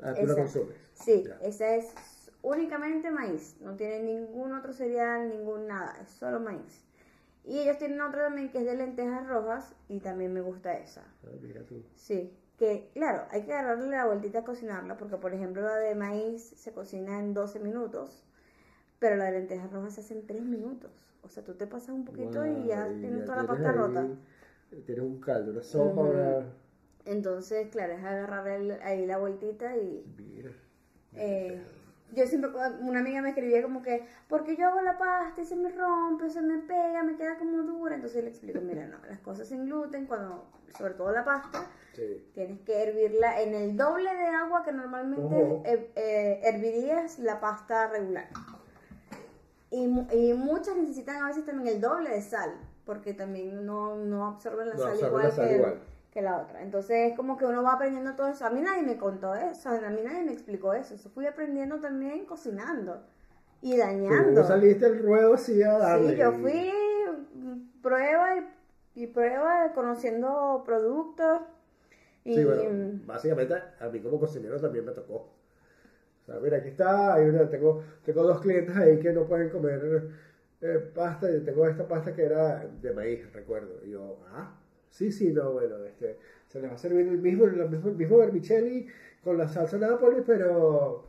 [0.01, 0.75] Ah, tú la consumes.
[0.93, 1.37] Sí, Ya.
[1.47, 1.93] esa es
[2.41, 6.85] únicamente maíz, no tiene ningún otro cereal, ningún nada, es solo maíz.
[7.45, 11.03] Y ellos tienen otra también que es de lentejas rojas y también me gusta esa.
[11.23, 11.81] Ah, mira tú.
[11.95, 15.95] Sí, que claro, hay que darle la vueltita a cocinarla porque por ejemplo la de
[15.95, 18.25] maíz se cocina en 12 minutos,
[18.99, 20.91] pero la de lentejas rojas se hace en 3 minutos.
[21.23, 23.75] O sea, tú te pasas un poquito y ya tienes ya toda la pasta ahí-
[23.77, 24.07] rota.
[24.85, 26.39] Tienes un caldo, una sopa, una...
[27.05, 30.05] Entonces, claro, es agarrar el- ahí la vueltita y...
[30.17, 30.51] Mira.
[31.13, 31.61] eh,
[32.13, 32.49] yo siempre,
[32.81, 36.29] una amiga me escribía como que, porque yo hago la pasta y se me rompe,
[36.29, 37.95] se me pega, me queda como dura.
[37.95, 40.45] Entonces le explico, mira, no, las cosas sin gluten, cuando,
[40.77, 42.23] sobre todo la pasta, Sí.
[42.33, 47.87] tienes que hervirla en el doble de agua que normalmente eh, eh, hervirías la pasta
[47.89, 48.27] regular.
[49.83, 52.51] Y, mu- y muchas necesitan a veces también el doble de sal,
[52.85, 55.79] porque también no, no absorben la No sal, absorben igual, la sal que, igual.
[56.11, 56.61] que la otra.
[56.63, 58.45] Entonces es como que uno va aprendiendo todo eso.
[58.45, 60.95] A mí nadie me contó eso, a mí nadie me explicó eso.
[60.95, 63.03] Eso fui aprendiendo también cocinando
[63.61, 64.43] y Tú dañando.
[64.43, 66.11] saliste al ruedo así a darle.
[66.13, 66.71] Sí, yo fui
[67.35, 71.41] mm, prueba y, y prueba conociendo productos.
[72.25, 72.63] Y, Sí, bueno,
[73.05, 75.36] básicamente a mí como cocinero también me tocó.
[76.27, 80.09] Sea, mira, aquí está, hay una, tengo, tengo dos clientes ahí que no pueden comer
[80.59, 83.79] eh, pasta, y tengo esta pasta que era de maíz, recuerdo.
[83.85, 84.53] Y yo, ah,
[84.89, 87.95] sí, sí, no, bueno, este, se les va a servir el mismo, el mismo, el
[87.95, 88.87] mismo vermicelli
[89.23, 91.05] con la salsa Nápoles, pero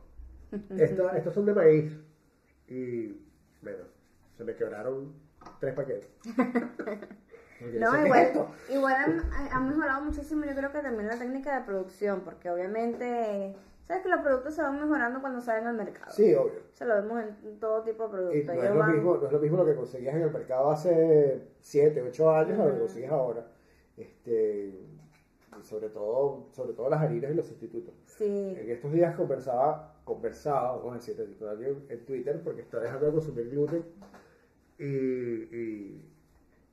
[0.79, 1.99] esta- estos son de maíz.
[2.69, 3.09] Y,
[3.61, 3.85] bueno,
[4.37, 5.15] se me quebraron
[5.59, 6.09] tres paquetes.
[7.61, 11.09] No, yo sé, ¿qué es igual, igual han, han mejorado muchísimo, yo creo que también
[11.09, 13.57] la técnica de producción, porque obviamente,
[13.89, 16.13] sabes que los productos se van mejorando cuando salen al mercado.
[16.13, 16.61] Sí, obvio.
[16.75, 18.37] Se lo vemos en todo tipo de productos.
[18.41, 20.31] Y no es, lo van- mismo, no es lo mismo lo que conseguías en el
[20.31, 23.47] mercado hace 7, 8 años a lo que consigues ahora.
[23.97, 24.79] Este,
[25.63, 27.93] sobre todo, sobre todo las harinas y los sustitutos.
[28.07, 32.79] Sí, En estos días conversaba, conversaba, vamos a decir, con alguien en Twitter porque está
[32.79, 33.85] dejando de consumir gluten
[34.79, 36.05] y, y,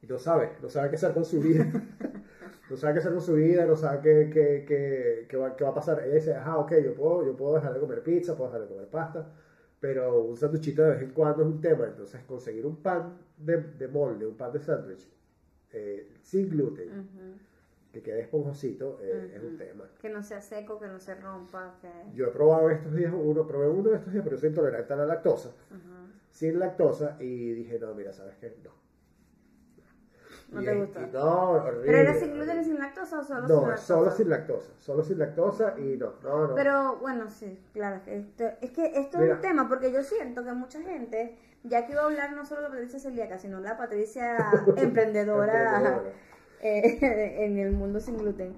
[0.05, 1.65] y no sabe, no sabe qué hacer con su vida.
[2.69, 5.63] no sabe qué hacer con su vida, no sabe qué, qué, qué, qué va, qué
[5.63, 6.01] va a pasar.
[6.03, 8.73] Ella dice, ajá, ok, yo puedo, yo puedo dejar de comer pizza, puedo dejar de
[8.73, 9.27] comer pasta,
[9.79, 11.85] pero un sanduchito de vez en cuando es un tema.
[11.85, 15.07] Entonces, conseguir un pan de, de molde, un pan de sándwich
[15.73, 17.39] eh, sin gluten,
[17.91, 19.89] que quede esponjosito, eh, es un tema.
[19.99, 21.89] que no sea seco, que no se rompa, que...
[22.13, 24.93] Yo he probado estos días uno, probé uno de estos días, pero yo soy intolerante
[24.93, 25.51] a la lactosa,
[26.29, 28.55] sin lactosa, y dije, no, mira, ¿sabes qué?
[28.63, 28.71] No.
[30.51, 31.01] No Y te gusta.
[31.01, 31.85] y no, horrible.
[31.85, 33.85] ¿Pero era sin gluten y sin lactosa o solo sin No, lactosa?
[33.87, 36.55] solo sin lactosa, solo sin lactosa y no, no, no.
[36.55, 37.99] Pero bueno, sí, claro.
[38.05, 41.93] esto- es que esto es un tema porque yo siento que mucha gente, ya que
[41.93, 44.37] iba a hablar no solo la Patricia celíaca, sino la Patricia
[44.77, 46.11] emprendedora Emprendedora.
[46.61, 48.55] eh, en el mundo sin gluten.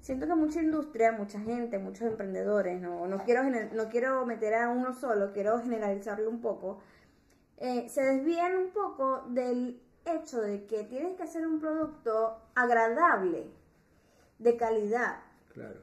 [0.00, 4.68] Siento que mucha industria, mucha gente, muchos emprendedores, no, no, quiero, no quiero meter a
[4.68, 6.78] uno solo, quiero generalizarlo un poco,
[7.56, 13.50] eh, se desvían un poco del hecho de que tienes que hacer un producto agradable,
[14.38, 15.20] de calidad,
[15.52, 15.80] Claro.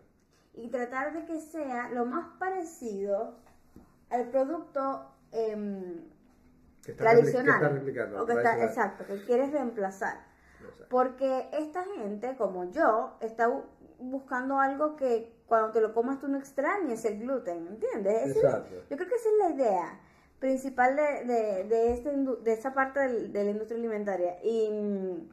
[0.53, 3.35] y tratar de que sea lo más parecido
[4.09, 6.09] al producto em,
[6.83, 7.83] Que está repli- tradicional.
[7.83, 10.29] que está o que está exacto que quieres reemplazar.
[10.89, 13.63] Porque esta gente como yo está bu-
[13.99, 18.35] buscando algo que cuando te lo comas tú no extrañes el gluten ¿entiendes?
[18.35, 19.99] Es- yo creo que esa es la idea
[20.41, 25.29] principal de, de, de, este de esa parte del- de la industria alimentaria y mm,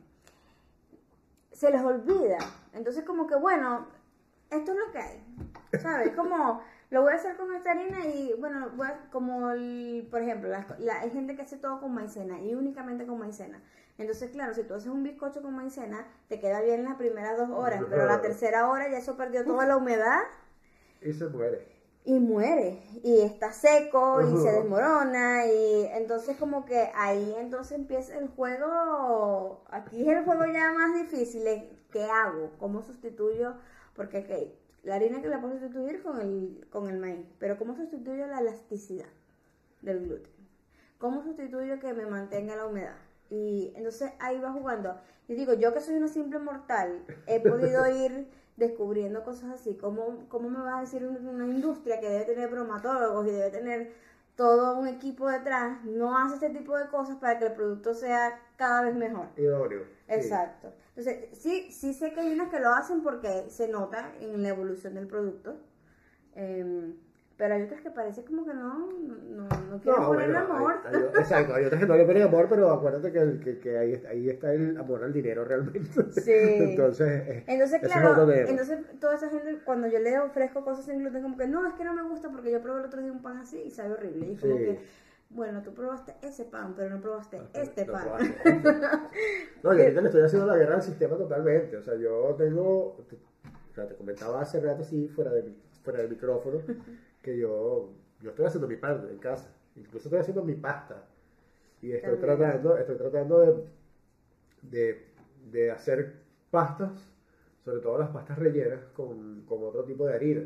[1.51, 2.39] se les olvida.
[2.75, 3.89] Entonces como que bueno,
[4.51, 5.25] esto es lo que hay.
[5.83, 6.15] ¿Sabes?
[6.15, 10.23] Como lo voy a hacer con esta harina y bueno, voy a- como el- por
[10.23, 13.61] ejemplo, la- la- hay gente que hace todo con maicena y únicamente con maicena.
[13.99, 17.51] Entonces, claro, si tú haces un bizcocho con maicena, te queda bien las primeras dos
[17.51, 20.21] horas, pero la tercera hora ya eso perdió toda la humedad
[21.03, 21.67] Y se muere.
[22.05, 28.19] Y muere y está seco y se desmorona y entonces como que ahí entonces empieza
[28.19, 32.53] el juego aquí es el juego ya más difícil es, ¿qué hago?
[32.59, 33.55] ¿cómo sustituyo?
[33.95, 38.27] porque la harina que la puedo sustituir con el, con el maíz pero ¿cómo sustituyo
[38.27, 39.09] la elasticidad
[39.83, 40.33] del gluten?
[40.99, 42.97] ¿cómo sustituyo que me mantenga la humedad?
[43.29, 47.87] y entonces ahí va jugando y digo, yo que soy una simple mortal he podido
[48.05, 48.29] ir
[48.59, 49.77] descubriendo cosas así.
[49.77, 53.93] ¿Cómo, cómo me vas a decir una, industria que debe tener bromatólogos y debe tener
[54.35, 55.85] todo un equipo detrás?
[55.85, 59.29] No hace este tipo de cosas para que el producto sea cada vez mejor.
[59.37, 59.85] Idóneo.
[59.85, 60.15] sí.
[60.15, 60.73] Exacto.
[60.97, 64.49] Entonces, sí, sí sé que hay unas que lo hacen porque se nota en la
[64.49, 65.57] evolución del producto.
[66.35, 66.97] Em,
[67.39, 70.75] Pero hay otras que parece como que no, no, no quieren No, ponerle bueno, amor.
[70.85, 73.79] hay- hay- exacto, hay otras que no le ponen amor, pero acuérdate que, que, que
[73.79, 75.89] ahí, ahí está el amor al dinero realmente.
[76.21, 76.33] Sí.
[76.35, 80.99] Entonces, eh, Entonces, es claro, entonces toda esa gente, cuando yo le ofrezco cosas sin
[80.99, 83.13] gluten, como que no, es que no me gusta porque yo probé el otro día
[83.13, 84.27] un pan así y sabe horrible.
[84.27, 84.65] Y es como Sí.
[84.65, 84.81] que,
[85.31, 88.03] bueno, tú probaste ese pan, pero no probaste este No, pan.
[88.03, 88.35] probaste.
[89.63, 91.77] No, yo ahorita le estoy haciendo la guerra al sistema totalmente.
[91.77, 92.97] O sea, yo tengo.
[92.97, 96.59] O sea, te comentaba hace rato, sí, fuera del, fuera del micrófono,
[97.23, 99.53] que yo, yo estoy haciendo mi pan en casa.
[99.77, 101.05] Incluso estoy haciendo mi pasta.
[101.83, 102.39] Y estoy También.
[102.39, 103.55] tratando, estoy tratando de,
[104.63, 105.05] de,
[105.51, 106.13] de hacer
[106.51, 106.93] pastas,
[107.65, 110.43] sobre todo las pastas rellenas, con, con otro tipo de harina.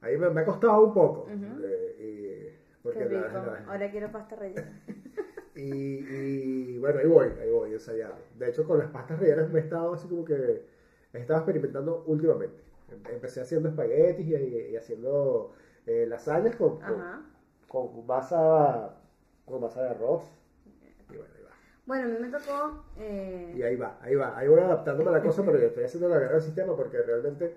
[0.00, 1.26] Ahí me, me ha costado un poco.
[1.62, 3.46] Eh, y- porque Qué la- rico.
[3.46, 4.80] la- Ahora quiero pasta rellena.
[5.54, 5.60] y,
[6.74, 8.16] y, bueno, ahí voy, ahí voy ensayando.
[8.36, 10.62] De hecho, con las pastas rellenas me he estado así como que
[11.12, 12.60] he estado experimentando últimamente.
[12.92, 15.52] Em- Empecé haciendo espaguetis y, y haciendo
[15.86, 17.02] eh, lasañas con, con,
[17.68, 18.94] con masa,
[19.44, 20.22] con masa de arroz.
[21.10, 21.50] Y bueno, ahí va.
[21.86, 22.84] Bueno, a mí me tocó.
[22.98, 24.36] eh, Y ahí va, ahí va.
[24.36, 27.00] Ahí voy adaptándome a la cosa, pero yo estoy haciendo la guerra del sistema porque
[27.02, 27.56] realmente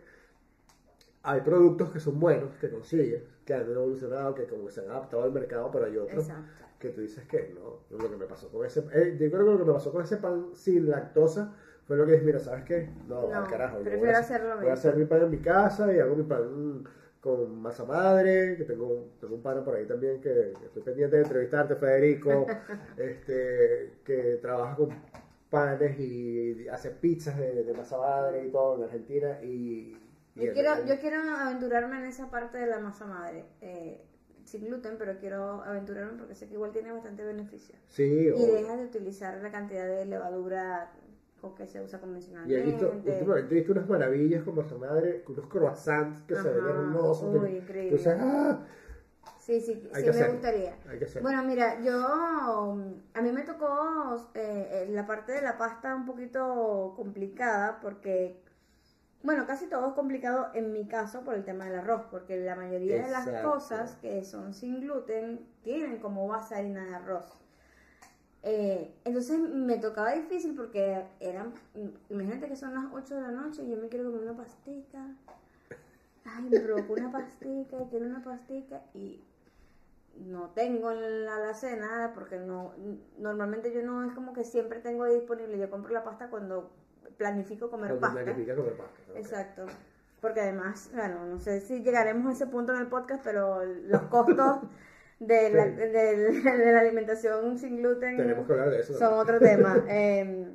[1.24, 5.24] hay productos que son buenos, que consigues, que han evolucionado, que como se han adaptado
[5.24, 6.64] al mercado, pero hay otros Exacto.
[6.80, 9.52] que tú dices que no, lo que me pasó con ese, eh, yo creo que
[9.54, 12.64] lo que me pasó con ese pan sin lactosa fue lo que dije, mira, ¿sabes
[12.66, 12.90] qué?
[13.08, 15.40] No, No, al carajo, prefiero voy a, hacerlo voy a hacer mi pan en mi
[15.40, 16.84] casa y hago mi pan
[17.20, 21.16] con masa madre, que tengo, tengo un pana por ahí también que, que estoy pendiente
[21.18, 22.46] de entrevistarte, Federico,
[22.98, 24.90] este, que trabaja con
[25.50, 29.98] panes y hace pizzas de, de masa madre y todo en Argentina y...
[30.36, 33.46] y Yo quiero, yo quiero aventurarme en esa parte de la masa madre.
[33.62, 34.02] eh,
[34.44, 37.74] sin gluten, pero quiero aventurarme porque sé que igual tiene bastante beneficio.
[37.88, 38.54] Sí, Y obvio.
[38.54, 40.92] deja de utilizar la cantidad de levadura
[41.42, 42.60] con que se usa Y convencionalmente.
[42.60, 46.60] he visto, últimamente he visto unas maravillas con masa madre, unos croissants que se ven
[46.66, 47.32] Ajá, hermosos.
[47.32, 47.98] que- uy, increíble.
[47.98, 48.60] Entonces, ¡ah!
[49.40, 50.76] Sí, sí, Hay sí que me gustaría.
[50.90, 51.20] Hay que.
[51.20, 52.78] Bueno, mira, yo,
[53.14, 58.42] a mí me tocó eh, eh, la parte de la pasta un poquito complicada porque,
[59.22, 62.56] bueno, casi todo es complicado en mi caso por el tema del arroz, porque la
[62.56, 63.52] mayoría de las Exacto.
[63.52, 67.38] cosas que son sin gluten tienen como base harina de arroz.
[68.48, 71.52] Eh, entonces me tocaba difícil porque eran,
[72.10, 75.04] imagínate que son las 8 de la noche y yo me quiero comer una pastica.
[76.26, 79.24] Ay, me provocó una pastica y quiero una pastica y
[80.28, 82.74] no tengo en la alacena nada porque no
[83.18, 85.58] normalmente yo no es como que siempre tengo disponible.
[85.58, 86.70] Yo compro la pasta cuando
[87.18, 88.24] planifico comer Cuando pasta.
[88.24, 89.66] planificas comer pasta, exacto.
[90.22, 94.04] Porque además bueno no sé si llegaremos a ese punto en el podcast pero los
[94.04, 94.60] costos
[95.20, 95.72] de la, Sí.
[95.72, 98.94] de- de la alimentación sin gluten Tenemos que hablar de eso.
[98.94, 99.20] son también.
[99.22, 99.86] otro tema.
[99.90, 100.48] Eh,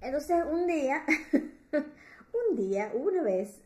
[0.00, 1.02] entonces, un día,
[1.72, 3.62] un día, una vez,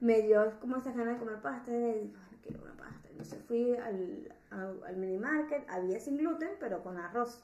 [0.00, 3.08] me dio como esas ganas de comer pasta y dije, "Ay, quiero una pasta.
[3.10, 7.42] Entonces fui al, al, al mini market, había sin gluten, pero con arroz.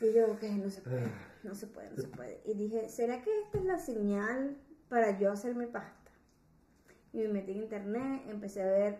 [0.00, 1.06] Y yo, ok, no se puede,
[1.44, 2.40] no se puede, no se puede.
[2.44, 4.56] Y dije, ¿será que esta es la señal
[4.88, 6.10] para yo hacer mi pasta?
[7.12, 8.98] Y me metí en internet, empecé a ver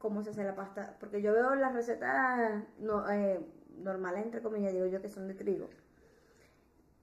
[0.00, 3.38] cómo se hace la pasta, porque yo veo las recetas no, eh,
[3.78, 5.68] normales, entre comillas, digo yo que son de trigo,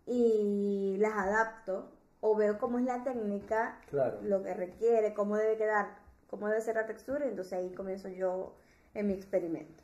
[0.05, 4.19] y las adapto, o veo cómo es la técnica, Claro.
[4.23, 8.09] lo que requiere, cómo debe quedar, cómo debe ser la textura, y entonces ahí comienzo
[8.09, 8.55] yo
[8.93, 9.83] en mi experimento.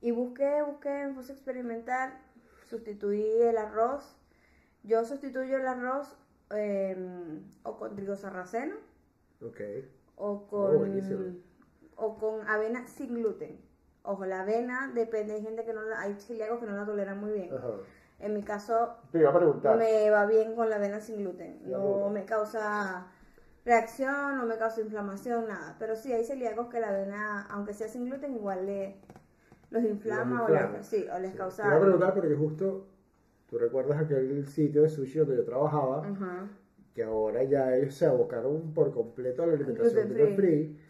[0.00, 2.20] Y busqué, busqué, puse a experimentar,
[2.68, 4.16] sustituí el arroz.
[4.84, 6.16] Yo sustituyo el arroz
[6.50, 6.96] eh,
[7.64, 8.76] o con trigo sarraceno
[9.42, 9.60] Ok.
[10.16, 11.42] o Oh, con.
[11.96, 13.60] O con avena sin gluten.
[14.02, 17.18] Ojo, la avena depende, hay gente que no la, hay celíacos que no la toleran
[17.18, 17.54] muy bien.
[17.54, 17.68] Ajá.
[18.18, 19.76] En mi caso, Te iba a preguntar.
[19.76, 21.60] me va bien con la avena sin gluten.
[21.70, 23.08] No me causa
[23.64, 25.76] reacción, no me causa inflamación, nada.
[25.78, 28.96] Pero sí hay celíacos que la avena, aunque sea sin gluten, igual le,
[29.70, 31.36] los inflama, Los o, les, sí, o les Sí.
[31.36, 31.62] causa...
[31.64, 32.86] Te iba a preguntar porque justo
[33.50, 36.48] tú recuerdas aquel sitio de sushi donde yo trabajaba, Ajá.
[36.94, 40.80] que ahora ya ellos se abocaron por completo a la alimentación Gluten gluten free.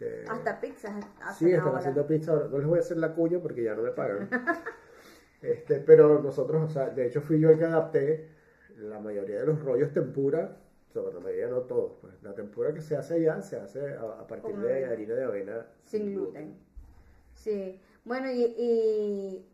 [0.00, 1.04] Este, Hasta pizzas
[1.38, 1.78] Sí, están ahora.
[1.78, 2.48] haciendo pizza ahora.
[2.48, 4.28] No les voy a hacer la cuña porque ya no me pagan.
[5.42, 8.28] este, pero nosotros, o sea, de hecho fui yo el que adapté
[8.76, 10.56] la mayoría de los rollos tempura,
[10.92, 14.02] sobre la mayoría no todos, pues la tempura que se hace allá se hace a,
[14.20, 14.90] a partir Con de avena.
[14.92, 16.56] harina de avena Sin gluten.
[17.34, 17.80] Sí.
[18.04, 18.42] Bueno, y...
[18.58, 19.46] y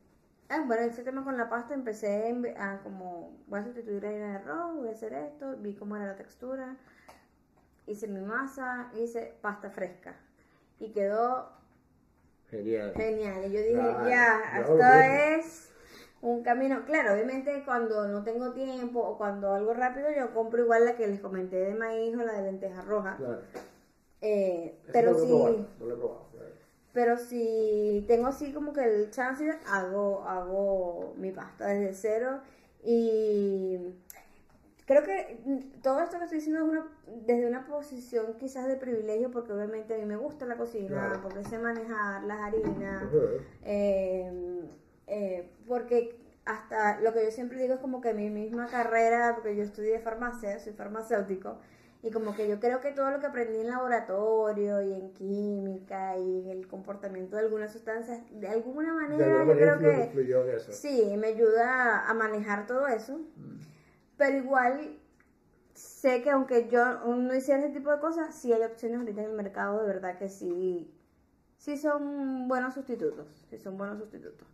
[0.49, 4.37] ah, bueno, ese tema con la pasta empecé a como, voy a sustituir harina de
[4.37, 6.77] arroz, voy a hacer esto, vi cómo era la textura,
[7.87, 10.17] hice mi masa, hice pasta fresca.
[10.79, 11.51] Y quedó
[12.51, 12.93] Genial.
[12.95, 13.45] genial.
[13.47, 15.73] Y yo dije, Claro, ya, esto es
[16.21, 16.85] un camino.
[16.85, 21.07] Claro, obviamente cuando no tengo tiempo o cuando algo rápido, yo compro igual la que
[21.07, 23.17] les comenté de maíz o la de lenteja roja.
[23.17, 23.43] Claro.
[24.21, 26.29] Eh, pero no sí, probado, no lo he probado.
[26.35, 26.59] la verdad.
[26.93, 32.41] pero si tengo así como que el chance, hago, hago mi pasta desde cero
[32.83, 33.79] y
[34.87, 36.87] creo que mm, todo esto que estoy diciendo es una,
[37.27, 41.21] desde una posición quizás de privilegio porque obviamente a mí me gusta la cocina, Claro.
[41.23, 43.05] porque sé manejar las harinas,
[43.65, 44.63] eh,
[45.07, 49.57] eh, porque hasta lo que yo siempre digo es como que mi misma carrera, porque
[49.57, 51.57] yo estudié farmacia, soy farmacéutico,
[52.03, 56.19] y como que yo creo que todo lo que aprendí en laboratorio y en química
[56.19, 60.11] y en el comportamiento de algunas sustancias, de alguna De manera alguna yo manera creo
[60.11, 60.73] influ- que eso.
[60.73, 63.21] sí, me ayuda a manejar todo eso,
[64.17, 64.99] pero igual
[65.75, 69.31] sé que aunque yo no hiciera ese tipo de cosas, sí hay opciones ahorita en
[69.31, 70.91] el mercado de verdad que sí,
[71.59, 74.47] sí son buenos sustitutos, sí son buenos sustitutos.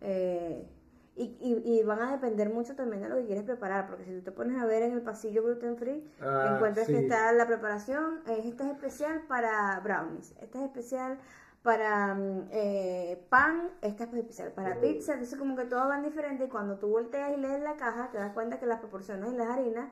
[0.00, 0.68] Eh,
[1.16, 4.12] y, y, y van a depender mucho también de lo que quieres preparar, porque si
[4.12, 6.92] tú te pones a ver en el pasillo gluten free, Ah, encuentras sí.
[6.92, 11.18] que está la preparación, esta es especial para brownies, esta es especial
[11.62, 16.46] para mm, eh, pan, esta es especial para pizza, entonces como que todos van diferentes
[16.46, 19.38] y cuando tú volteas y lees la caja te das cuenta que las proporciones de
[19.38, 19.90] las harinas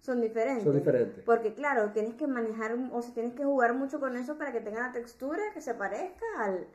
[0.00, 0.64] son diferentes.
[0.64, 1.24] Son diferentes.
[1.24, 4.60] Porque claro, tienes que manejar, o sea, tienes que jugar mucho con eso para que
[4.60, 6.66] tenga la textura que se parezca al,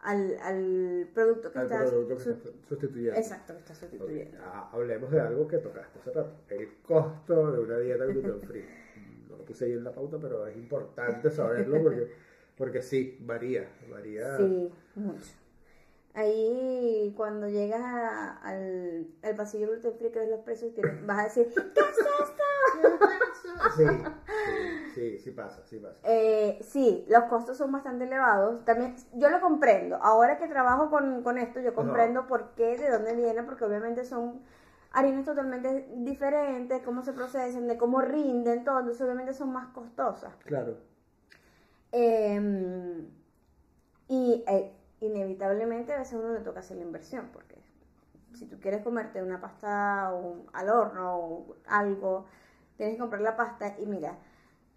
[0.00, 3.18] al, al producto que Al estás producto que su- está sustituyendo.
[3.20, 4.38] Exacto, que estás sustituyendo.
[4.42, 6.32] Ah, hablemos de algo que tocaste hace rato.
[6.48, 8.64] El costo de una dieta gluten free.
[9.30, 12.10] No lo puse ahí en la pauta, pero es importante saberlo porque,
[12.60, 13.66] porque sí, varía.
[13.90, 14.36] Varía.
[14.36, 15.32] Sí, mucho.
[16.12, 21.18] Ahí cuando llegas a- al, al pasillo gluten free que ves los precios, tienes- vas
[21.20, 22.42] a decir, ¿qué es esto?
[23.76, 25.96] Sí, sí, sí, sí pasa, sí pasa.
[26.04, 28.64] Eh, sí, los costos son bastante elevados.
[28.66, 29.96] También yo lo comprendo.
[29.96, 34.04] Ahora que trabajo con, con esto, yo comprendo por qué, de dónde viene, porque obviamente
[34.04, 34.42] son
[34.92, 38.80] harinas totalmente diferentes, cómo se procesan, de cómo rinden, todo.
[38.80, 40.34] Entonces, obviamente son más costosas.
[40.44, 40.89] Claro.
[41.92, 43.06] Eh,
[44.08, 47.56] y eh, inevitablemente a veces uno le toca hacer la inversión, porque
[48.34, 52.26] si tú quieres comerte una pasta o un- al horno o algo,
[52.76, 54.18] tienes que comprar la pasta y mira,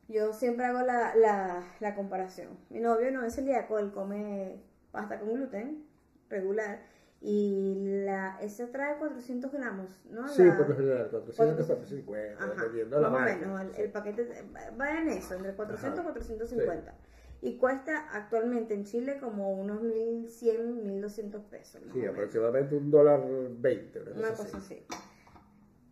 [0.10, 2.50] yo siempre hago la, la, la comparación.
[2.70, 4.62] Mi novio no es celíaco, él come
[4.92, 5.86] pasta con gluten
[6.30, 6.82] regular
[7.26, 10.28] y la esa trae 400 gramos, ¿no?
[10.28, 13.48] Sí, La- por lo general, 400, 450, Ajá, dependiendo de la más o marca.
[13.48, 14.46] menos, el, el paquete
[14.80, 16.94] va en eso, entre 400 y Ajá, 450.
[17.42, 21.82] Y cuesta actualmente en Chile como unos 1100, 1200 pesos.
[21.94, 23.22] Sí, aproximadamente un dólar
[23.58, 24.58] veinte, una Una cosa así.
[24.58, 24.86] así.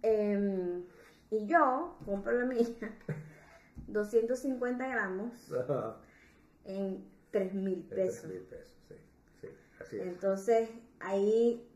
[0.02, 0.84] Em,
[1.30, 2.66] y yo compro la mía,
[3.88, 5.98] 250 gramos Ajá.
[6.66, 8.30] en 3 mil pesos.
[8.30, 8.96] mil pesos, sí,
[9.42, 9.48] sí,
[9.82, 10.08] así es.
[10.08, 10.70] Entonces,
[11.04, 11.68] ahí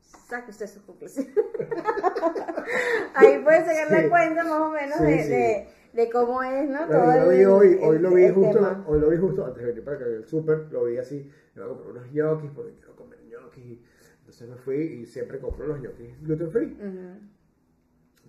[0.00, 1.32] saque usted sus conclusiones.
[3.14, 3.94] ahí puede sacar Sí.
[3.94, 5.30] la cuenta más o menos Sí, de, sí.
[5.30, 6.86] de, de cómo es, ¿no?
[6.86, 9.62] Todo yo lo vi el- hoy, hoy lo vi justo, hoy lo vi justo antes
[9.62, 12.50] de venir para acá el súper, lo vi así, me voy a comprar unos ñoquis
[12.52, 13.78] porque quiero comer ñoquis.
[14.20, 16.76] Entonces me fui y siempre compro los ñoquis gluten free.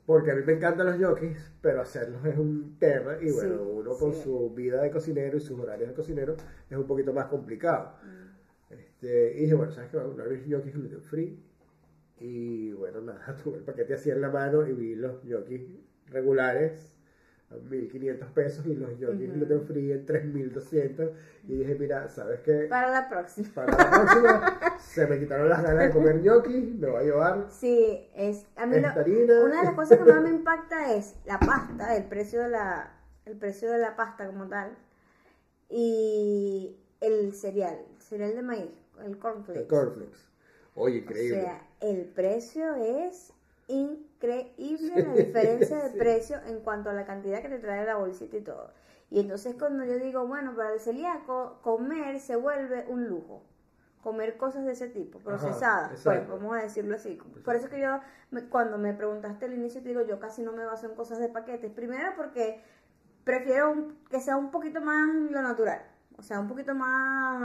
[0.06, 3.96] Porque a mí me encantan los ñoquis, pero hacerlos es un tema y bueno, uno
[3.98, 6.36] con su vida de cocinero y sus horarios de cocinero
[6.70, 7.94] es un poquito más complicado.
[9.02, 9.95] Este, y dije, bueno, ¿sabes qué?
[9.97, 11.39] Voy a comprar mis ñoquis gluten free.
[12.20, 15.62] Y bueno, nada, tuve el paquete así en la mano y vi los ñoquis
[16.08, 16.93] regulares
[17.50, 19.38] a 1500 pesos y los ñoquis Ujú.
[19.39, 21.12] gluten free en 3200.
[21.47, 22.66] Y dije, mira, ¿sabes qué?
[22.70, 23.47] Para la próxima.
[23.56, 27.47] Para la próxima se me quitaron las ganas de comer ñoquis, me va a llevar
[27.50, 31.39] Sí, es, a mí lo- una de las cosas que más me impacta es la
[31.39, 32.91] pasta, el precio de la,
[33.26, 34.76] el precio de la pasta como tal,
[35.70, 38.72] y el cereal, el cereal de maíz,
[39.06, 39.62] el cornflakes.
[39.62, 40.30] El cornflakes.
[40.76, 41.41] Oye, O increíble.
[41.41, 43.34] sea, el precio es
[43.68, 45.97] increíble la diferencia de Sí.
[45.97, 48.72] precio en cuanto a la cantidad que te trae la bolsita y todo.
[49.12, 53.41] Y entonces cuando yo digo, bueno, para el celíaco comer se vuelve un lujo.
[54.04, 56.38] Comer cosas de ese tipo, procesadas, pues, exacto.
[56.38, 57.20] vamos a decirlo así.
[57.43, 58.00] Por eso que yo,
[58.32, 61.20] me- cuando me preguntaste al inicio, te digo, yo casi no me baso en cosas
[61.20, 61.70] de paquetes.
[61.72, 62.62] Primero porque
[63.26, 65.82] prefiero un- que sea un poquito más lo natural.
[66.20, 67.41] O sea, un poquito más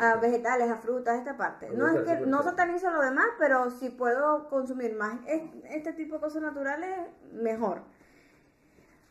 [0.00, 1.68] a vegetales, a frutas, esta parte.
[1.70, 6.14] No es que no satanizo lo demás, pero si puedo consumir más es- este tipo
[6.14, 6.96] de cosas naturales,
[7.32, 7.82] mejor.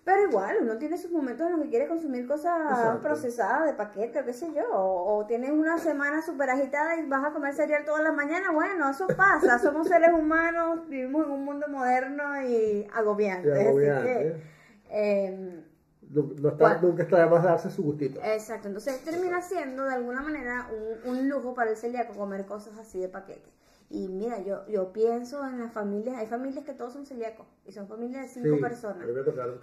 [0.05, 3.01] Pero igual, uno tiene sus momentos en los que quiere consumir cosas Exacto.
[3.01, 4.63] procesadas de paquete o qué sé yo.
[4.73, 8.53] O, o tienes una semana súper agitada y vas a comer cereal todas las mañanas.
[8.53, 9.59] Bueno, eso pasa.
[9.59, 13.47] Somos seres humanos, vivimos en un mundo moderno y agobiante.
[13.49, 14.43] Y así que,
[14.89, 15.65] eh,
[16.13, 18.19] No, está, nunca está de más darse su gustito.
[18.23, 22.77] Exacto, entonces termina siendo de alguna manera un, un lujo para el celíaco comer cosas
[22.77, 23.51] así de paquete.
[23.89, 27.71] Y mira, yo, yo pienso en las familias, hay familias que todos son celíacos y
[27.73, 29.05] son familias de cinco Sí, personas.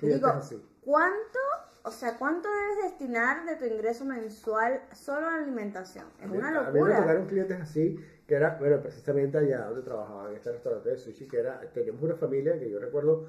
[0.02, 0.62] me digo, así.
[0.80, 1.38] ¿cuánto
[1.82, 6.04] o sea, ¿cuánto debes destinar de tu ingreso mensual solo a la alimentación?
[6.20, 6.96] Es una A mí me locura.
[6.98, 11.26] tocaron clientes así, que era, bueno, precisamente allá donde trabajaba, en este restaurante de sushi,
[11.26, 13.28] que era, teníamos una familia que yo recuerdo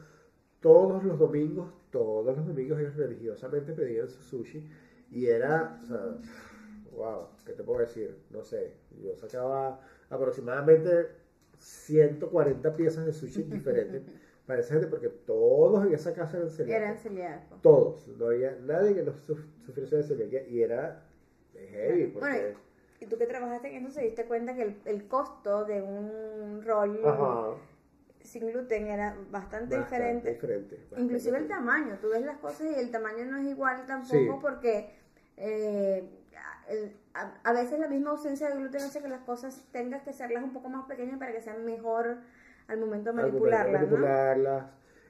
[0.61, 4.67] todos los domingos, todos los domingos ellos religiosamente pedían su sushi
[5.11, 6.05] y era, o sea,
[6.91, 8.15] wow, ¿qué te puedo decir?
[8.29, 11.09] No sé, yo sacaba aproximadamente
[11.57, 14.03] 140 piezas de sushi diferentes
[14.45, 16.81] para esa gente porque todos en esa casa eran celíacos.
[16.83, 17.61] Eran celíacos.
[17.61, 21.03] Todos, no había nadie que no suf- sufriese de celiaquía y era
[21.53, 22.27] heavy porque...
[22.29, 22.59] Bueno,
[22.99, 26.61] y tú que trabajaste en eso, se diste cuenta que el, el costo de un
[26.63, 27.55] rol Ajá.
[28.31, 30.29] Sin gluten era bastante, Bastante diferente.
[30.31, 33.85] diferente, bastante Inclusive el tamaño, tú ves las cosas y el tamaño no es igual
[33.85, 34.39] tampoco Sí.
[34.41, 34.91] porque
[35.37, 36.09] eh,
[36.69, 40.11] el- a, a veces la misma ausencia de gluten hace que las cosas tengas que
[40.11, 42.17] hacerlas un poco más pequeñas para que sean mejor
[42.67, 43.97] al momento de de manipularlas, ¿no?
[43.99, 44.65] manipularlas.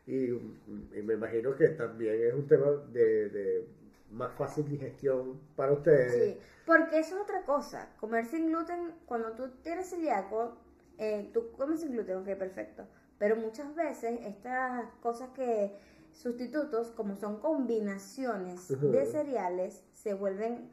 [0.08, 3.68] Y, y me imagino que también es un tema de, de
[4.12, 6.32] más fácil digestión para ustedes.
[6.34, 7.90] Sí, porque eso es otra cosa.
[8.00, 10.58] Comer sin gluten, cuando tú tienes celíaco,
[10.98, 12.88] eh, tú comes sin gluten, ok, perfecto.
[13.22, 15.72] Pero muchas veces estas cosas que,
[16.12, 20.72] sustitutos, como son combinaciones de cereales, se vuelven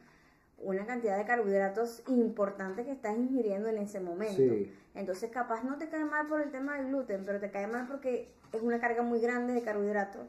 [0.57, 4.37] una cantidad de carbohidratos importante que estás ingiriendo en ese momento.
[4.37, 4.75] Sí.
[4.95, 7.87] Entonces, capaz no te cae mal por el tema del gluten, pero te cae mal
[7.87, 10.27] porque es una carga muy grande de carbohidratos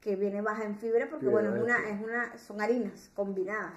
[0.00, 3.74] que viene baja en fibra porque bueno, es una, es una, son harinas combinadas.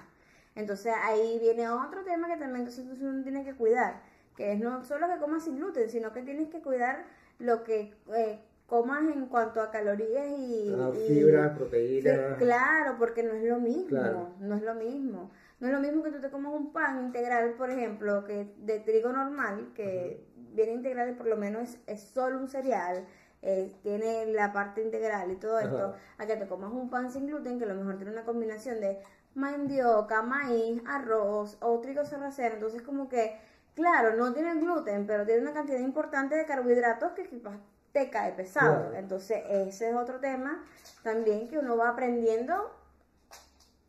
[0.54, 4.00] Entonces ahí viene otro tema que también entonces uno tiene que cuidar,
[4.34, 7.92] que es no solo que comas sin gluten, sino que tienes que cuidar lo que
[8.14, 12.36] eh, comas en cuanto a calorías y, Ah, y- fibra, Sí, proteína.
[12.38, 14.28] claro, porque no es lo mismo, Claro.
[14.38, 15.30] no es lo mismo.
[15.58, 18.78] No es lo mismo que tú te comas un pan integral, por ejemplo, que de
[18.78, 20.24] trigo normal, que
[20.54, 23.04] viene integral y por lo menos es, es solo un cereal,
[23.42, 25.66] eh, tiene la parte integral y todo Ajá.
[25.66, 28.24] esto, a que te comas un pan sin gluten, que a lo mejor tiene una
[28.24, 29.00] combinación de
[29.34, 32.54] mandioca, maíz, arroz o trigo sarraceno.
[32.54, 33.36] Entonces, como que,
[33.74, 37.56] claro, no tiene gluten, pero tiene una cantidad importante de carbohidratos que quizás
[37.92, 38.80] te cae pesado.
[38.82, 38.96] Claro.
[38.96, 40.64] Entonces, ese es otro tema
[41.02, 42.70] también que uno va aprendiendo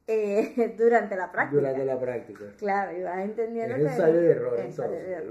[0.08, 1.60] eh, durante la práctica.
[1.62, 2.46] Durante la práctica.
[2.58, 4.60] Claro, y vas entendiendo Es que- ensayo y error.
[4.60, 5.24] entonces,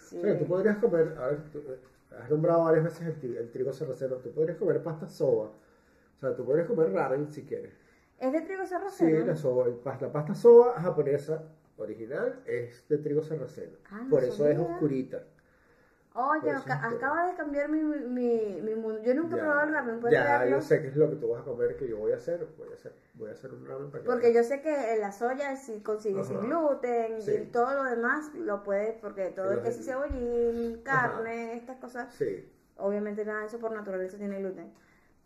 [0.00, 0.20] sí.
[0.22, 0.38] Sí.
[0.38, 1.78] Tú podrías comer, a ver, tú, eh,
[2.22, 5.46] has nombrado varias veces el, el trigo sarraceno, tú podrías comer pasta soba.
[5.46, 7.74] O sea, tú podrías comer ramen si quieres.
[8.18, 9.26] ¿Es de trigo Sí, sarraceno?
[9.26, 9.66] la soba,
[10.00, 11.42] la pasta soba japonesa
[11.78, 13.76] original es de trigo sarraceno.
[13.90, 15.22] Ah, no Por eso es oscurita.
[16.14, 19.00] Oye, que- acaba de cambiar mi, mi, mi mundo.
[19.04, 21.28] Yo nunca he probado el ramen, ¿puedes ya yo sé qué es lo que tú
[21.28, 22.44] vas a comer que yo voy a hacer.
[22.56, 25.12] Voy a hacer, voy a hacer un ramen para que Porque yo sé que la
[25.12, 27.32] soya si consigues sin gluten Sí.
[27.42, 31.12] y todo lo demás lo puedes, porque todo el queso y cebollín, Ajá.
[31.12, 34.72] carne, estas cosas, Sí, obviamente nada de eso por naturaleza tiene gluten.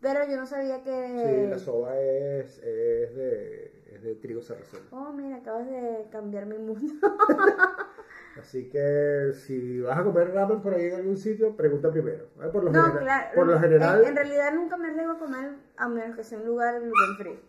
[0.03, 1.47] Pero yo no sabía sí, que...
[1.49, 4.83] la soba es, es, de, es de trigo sarraceno.
[4.91, 6.93] Oh, mira, acabas de cambiar mi mundo.
[8.39, 12.27] Así que si vas a comer ramen por ahí en algún sitio, pregunta primero.
[12.35, 12.51] ¿vale?
[12.51, 13.31] Por lo, No, general, claro.
[13.35, 14.01] por lo general.
[14.01, 17.15] En, en realidad nunca me arriesgo a comer a menos que sea un lugar gluten
[17.17, 17.39] free.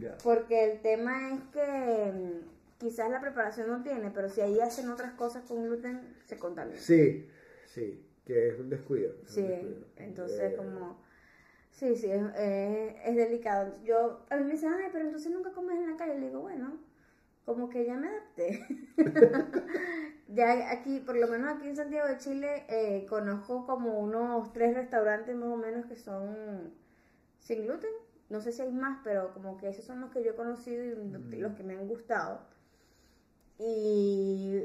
[0.00, 0.16] Ya.
[0.22, 4.88] Porque el tema es que mm, quizás la preparación no tiene, pero si ahí hacen
[4.90, 6.78] otras cosas con gluten, se contamina.
[6.78, 7.28] Sí,
[7.66, 9.12] sí, que es un descuido.
[9.24, 9.76] es un Sí, descuido.
[9.96, 11.06] entonces Eh, como...
[11.78, 13.72] Sí, sí, es, es- es delicado.
[13.84, 16.18] Yo, a mí me dicen, ay, pero entonces nunca comes en la calle.
[16.18, 16.76] Le digo, bueno,
[17.44, 18.64] como que ya me adapté.
[20.28, 24.74] ya aquí, por lo menos aquí en Santiago de Chile, eh, conozco como unos tres
[24.74, 26.74] restaurantes más o menos que son
[27.38, 27.90] sin gluten.
[28.28, 30.84] No sé si hay más, pero como que esos son los que yo he conocido
[30.84, 32.40] y los que me han gustado.
[33.58, 34.64] Y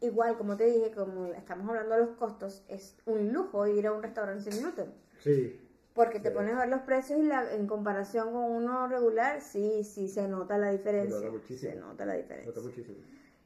[0.00, 3.92] igual, como te dije, como estamos hablando de los costos, es un lujo ir a
[3.92, 4.92] un restaurante sin gluten.
[5.18, 5.60] Sí,
[5.94, 6.34] Porque te Sí.
[6.34, 10.26] pones a ver los precios y la, en comparación con uno regular, sí, sí se
[10.28, 11.18] nota la diferencia.
[11.18, 11.72] nota muchísimo.
[11.72, 12.50] Se nota la diferencia.
[12.50, 12.96] nota muchísimo.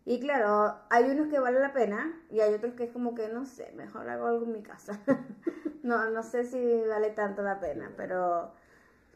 [0.05, 3.29] Y claro, hay unos que vale la pena y hay otros que es como que,
[3.29, 5.01] no sé, mejor hago algo en mi casa.
[5.83, 8.53] no, no sé si vale tanto la pena, pero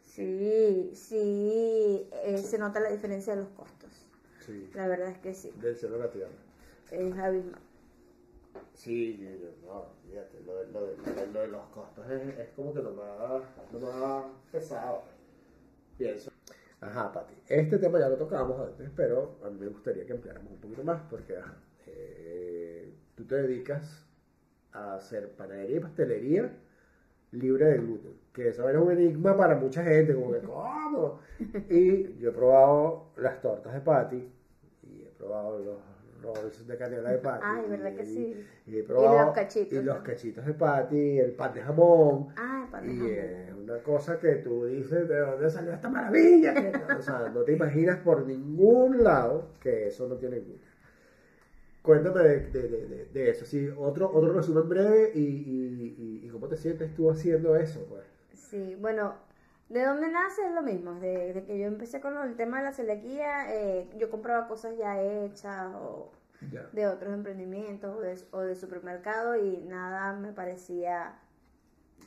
[0.02, 4.06] sí, sí eh, se nota la diferencia de los costos.
[4.44, 6.32] Sí, La verdad es que sí, del cielo a la tierra.
[6.90, 7.60] es abismal.
[8.82, 9.18] Sí,
[9.66, 12.72] no, fíjate, lo de, lo de- lo de- lo de los costos es, es como
[12.72, 15.02] que lo más, lo más pesado,
[15.98, 16.30] pienso.
[16.80, 20.52] Ajá, Pati, este tema ya lo tocamos antes, pero a mí me gustaría que ampliáramos
[20.52, 21.36] un poquito más, porque
[21.86, 24.06] eh, tú te dedicas
[24.72, 26.52] a hacer panadería y pastelería
[27.32, 31.20] libre de gluten, que eso era un enigma para mucha gente, como que, ¿cómo?
[31.70, 34.32] Y yo he probado las tortas de Patty,
[34.84, 35.78] y he probado los,
[36.22, 37.44] rolls de canela de patty.
[37.46, 38.46] Ay, ¿verdad que sí?
[38.66, 42.28] Y, probado- los cachitos Y los cachitos de patty, el pan de jamón.
[42.36, 46.54] Ay, para Y es una cosa que tú dices, ¿de dónde salió esta maravilla?
[46.54, 50.70] Que- o sea, no te imaginas por ningún lado que eso no tiene gluten.
[51.82, 56.26] Cuéntame de, de, de, de- de eso, sí, otro, otro resumen breve y, y, y-
[56.26, 58.02] y cómo te sientes tú haciendo eso, pues.
[58.34, 59.14] Sí, bueno,
[59.70, 62.64] de dónde nace es lo mismo, de, de que yo empecé con el tema de
[62.64, 66.10] la celiaquía, eh, yo compraba cosas ya hechas o
[66.72, 71.14] de otros emprendimientos o de, o de supermercado y nada me parecía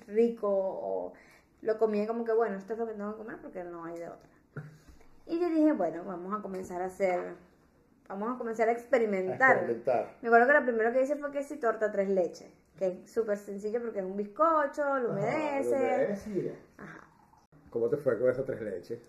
[0.08, 1.14] rico o
[1.62, 3.98] lo comía como que bueno, esto es lo que tengo que comer porque no hay
[3.98, 4.30] de otra.
[5.26, 7.36] Y yo dije, bueno, vamos a comenzar a hacer,
[8.10, 9.52] vamos a comenzar a experimentar.
[9.58, 10.18] experimentar.
[10.22, 13.12] Me acuerdo que lo primero que hice fue que sí torta tres leches, que es
[13.12, 15.70] súper sencillo porque es un bizcocho, lo Ajá, humedece.
[15.70, 16.56] lo humedece.
[16.78, 17.03] Ajá.
[17.74, 19.00] ¿Cómo te fue con esas tres leches?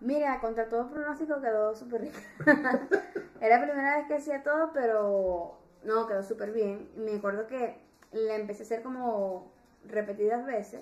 [0.00, 2.18] Mira, contra todo pronóstico quedó súper rico.
[3.42, 6.88] Era la primera vez que hacía todo, pero no, quedó súper bien.
[6.96, 7.76] Me acuerdo que
[8.12, 9.52] la empecé a hacer como
[9.86, 10.80] repetidas veces,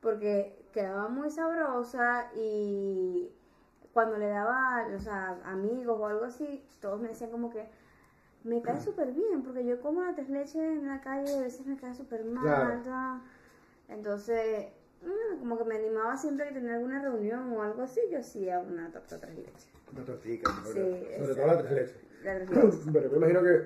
[0.00, 3.30] porque quedaba muy sabrosa y
[3.92, 7.64] cuando le daba, o sea, amigos o algo así, todos me decían como que
[8.42, 11.42] me cae súper bien, porque yo como la tres leches en la calle y a
[11.42, 12.82] veces me cae súper mal.
[12.82, 13.20] Claro.
[13.88, 14.66] Entonces,
[15.40, 18.90] como que me animaba siempre que tenía alguna reunión o algo así, yo hacía una
[18.92, 19.68] torta tres leches.
[19.92, 20.72] Una tortica, Sí,
[21.18, 21.96] sobre todo las tres leches.
[22.22, 22.80] La tres leches.
[22.92, 23.64] Pero me imagino que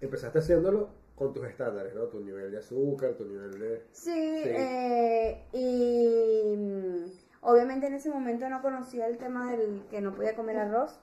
[0.00, 2.04] empezaste haciéndolo con tus estándares, ¿no?
[2.04, 3.82] Tu nivel de azúcar, tu nivel de...
[3.92, 4.12] Sí,
[4.42, 4.48] Sí.
[4.54, 7.04] eh, y mm,
[7.42, 10.98] obviamente en ese momento no conocía el tema del que no podía comer arroz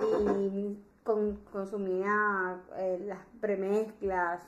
[0.00, 4.42] y con- consumía eh, las premezclas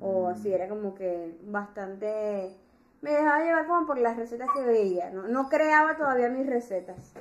[0.00, 2.56] o así, era como que bastante...
[3.00, 7.12] Me dejaba llevar como por las recetas que veía, no, no creaba todavía mis recetas.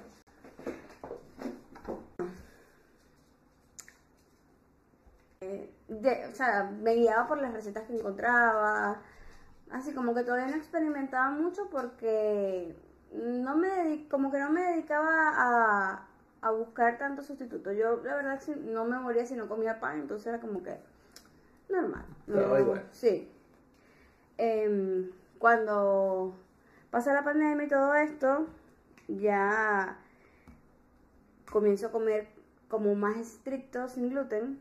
[5.41, 9.01] Eh, de- o sea, me guiaba por las recetas que encontraba,
[9.71, 12.75] así como que todavía no experimentaba mucho porque
[13.13, 16.07] no me como que no me dedicaba a,
[16.41, 17.71] a buscar tanto sustituto.
[17.71, 20.75] Yo la verdad no me moría si no comía pan, entonces era como que
[21.69, 22.05] normal.
[22.25, 22.83] Daba igual.
[22.91, 23.31] Sí.
[24.39, 26.33] Em, cuando
[26.89, 28.47] pasa la pandemia y todo esto,
[29.07, 29.97] ya
[31.51, 32.27] comienzo a comer
[32.67, 34.59] como más estricto sin gluten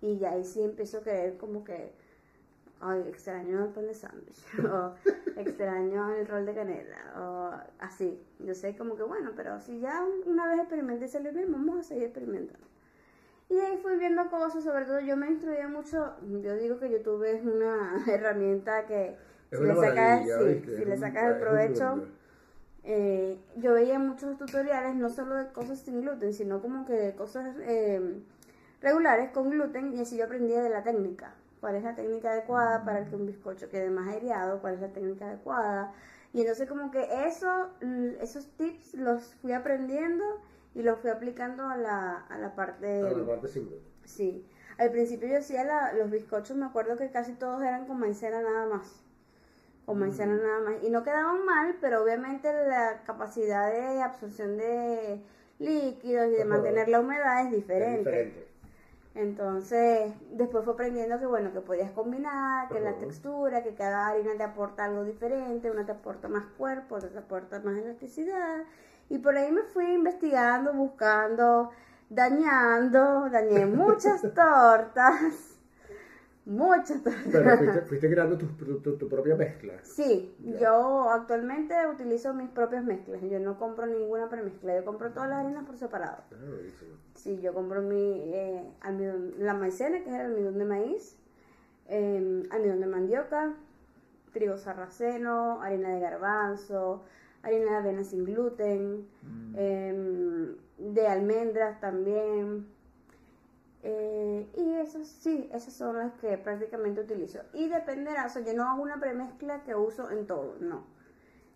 [0.00, 1.92] y ya ahí sí empiezo a querer como que
[2.80, 4.94] ay extraño el pan de sándwich o
[5.36, 8.20] extraño el rol de canela o así.
[8.40, 11.82] Yo sé como que bueno pero si ya una vez experimenté y bien vamos a
[11.82, 12.66] seguir experimentando
[13.48, 17.22] y ahí fui viendo cosas sobre todo yo me instruía mucho yo digo que YouTube
[17.24, 19.16] es una herramienta que
[19.52, 19.58] Es
[20.78, 21.94] si le sacas el provecho
[22.84, 27.14] eh, yo veía muchos tutoriales, no solo de cosas sin gluten, sino como que de
[27.14, 28.20] cosas eh,
[28.80, 31.34] regulares con gluten, y así yo aprendía de la técnica.
[31.60, 34.60] ¿Cuál es la técnica adecuada para que un bizcocho quede más aireado?
[34.60, 35.92] ¿Cuál es la técnica adecuada?
[36.32, 40.24] Y entonces como que eso, l- esos tips los fui aprendiendo
[40.74, 43.00] y los fui aplicando a la, a la parte...
[43.02, 43.86] A la parte sin gluten.
[44.04, 44.44] Sí.
[44.78, 48.42] Al principio yo hacía la- los bizcochos, me acuerdo que casi todos eran con maicena
[48.42, 49.04] nada más.
[49.86, 50.82] Con maicena nada más.
[50.82, 55.20] Y no quedaban mal, pero obviamente la capacidad de absorción de
[55.58, 58.48] líquidos y de mantener la humedad es Es diferente.
[59.14, 62.98] Entonces, después fue aprendiendo que bueno, que podías combinar, que la Ajá.
[63.00, 67.18] textura, que cada harina te aporta algo diferente, una te aporta más cuerpo, otra te
[67.18, 68.64] aporta más elasticidad.
[69.10, 71.70] Y por ahí me fui investigando, buscando,
[72.08, 75.51] dañando, dañé muchas tortas.
[76.44, 77.00] Muchas.
[77.30, 78.46] Pero fuiste, fuiste creando tu,
[78.80, 79.74] tu, tu- propia mezcla.
[79.84, 80.58] Sí, Ya.
[80.60, 83.20] yo actualmente utilizo mis propias mezclas.
[83.22, 84.74] Yo no compro ninguna premezcla.
[84.76, 86.18] Yo compro todas las harinas por separado.
[86.32, 86.36] Ah.
[87.14, 91.16] Sí, yo compro mi eh, almidón, la maicena, que es el almidón de maíz,
[91.88, 93.54] eh, almidón de mandioca,
[94.32, 97.04] trigo sarraceno, harina de garbanzo,
[97.42, 99.06] harina de avena sin gluten,
[99.54, 102.66] eh, de almendras también.
[103.84, 107.40] Eh, y esas sí, esas son las que prácticamente utilizo.
[107.52, 110.86] Y dependerá, o sea, yo no hago una premezcla que uso en todo, no.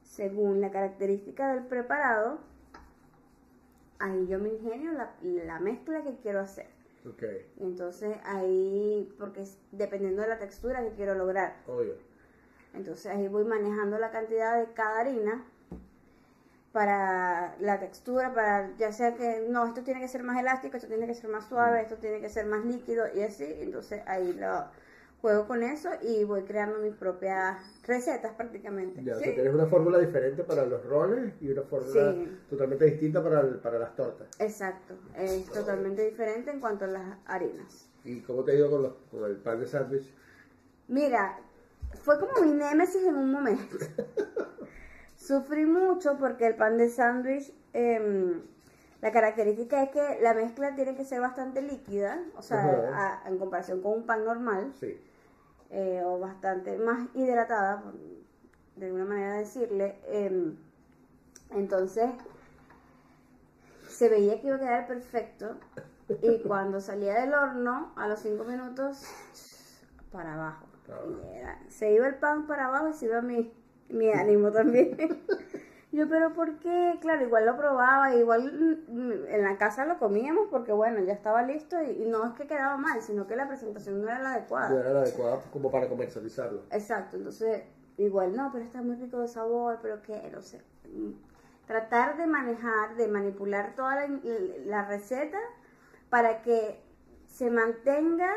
[0.03, 2.39] Según la característica del preparado,
[3.99, 6.66] ahí yo me ingenio la, la mezcla que quiero hacer.
[7.09, 7.22] Ok,
[7.61, 11.57] Entonces ahí, porque dependiendo de la textura que quiero lograr.
[11.68, 11.95] obvio.
[12.74, 15.45] Entonces ahí voy manejando la cantidad de cada harina
[16.77, 20.89] para la textura, para ya sea que no, esto tiene que ser más elástico, esto
[20.89, 23.47] tiene que ser más suave, esto tiene que ser más líquido y así.
[23.61, 24.66] Entonces ahí lo
[25.22, 27.57] juego con eso y voy creando mis propias
[27.87, 29.03] recetas prácticamente.
[29.03, 29.24] Ya, o ¿sí?
[29.24, 32.31] sea, tienes una fórmula diferente para los roles y una fórmula Sí.
[32.51, 34.29] totalmente distinta para, el- para las tortas.
[34.39, 37.89] Exacto, es totalmente diferente en cuanto a las harinas.
[38.05, 40.12] ¿Y cómo te ha ido con, los, con el pan de sándwich?
[40.89, 41.39] Mira,
[42.05, 43.77] fue como mi némesis en un momento.
[45.17, 48.43] Sufrí mucho porque el pan de sándwich, em,
[49.01, 52.62] la característica es que la mezcla tiene que ser bastante líquida, o sea,
[53.25, 54.99] a- en comparación con un pan normal, Sí.
[55.71, 57.95] eh, o bastante más hidratada, por-
[58.77, 59.97] de alguna manera decirle.
[60.07, 60.57] em,
[61.51, 62.11] entonces,
[63.89, 65.57] se veía que iba a quedar perfecto
[66.21, 69.03] y cuando salía del horno, a los cinco minutos,
[70.12, 70.67] para abajo.
[71.35, 73.53] Era- se iba el pan para abajo y se iba mi,
[73.89, 74.97] mi ánimo también.
[75.93, 76.99] Yo, pero ¿por qué?
[77.01, 81.43] Claro, igual lo probaba, igual mm, en la casa lo comíamos porque bueno, ya estaba
[81.43, 84.34] listo y, y no es que quedaba mal, sino que la presentación no era la
[84.34, 84.68] adecuada.
[84.68, 86.62] No era la adecuada como para comercializarlo.
[86.70, 87.62] Exacto, entonces
[87.97, 90.61] igual no, pero está muy rico de sabor, pero qué, no sé.
[90.93, 91.12] Mm,
[91.66, 94.09] Tratar de manejar, de manipular toda la,
[94.66, 95.39] la receta
[96.11, 96.80] para que
[97.26, 98.30] se mantenga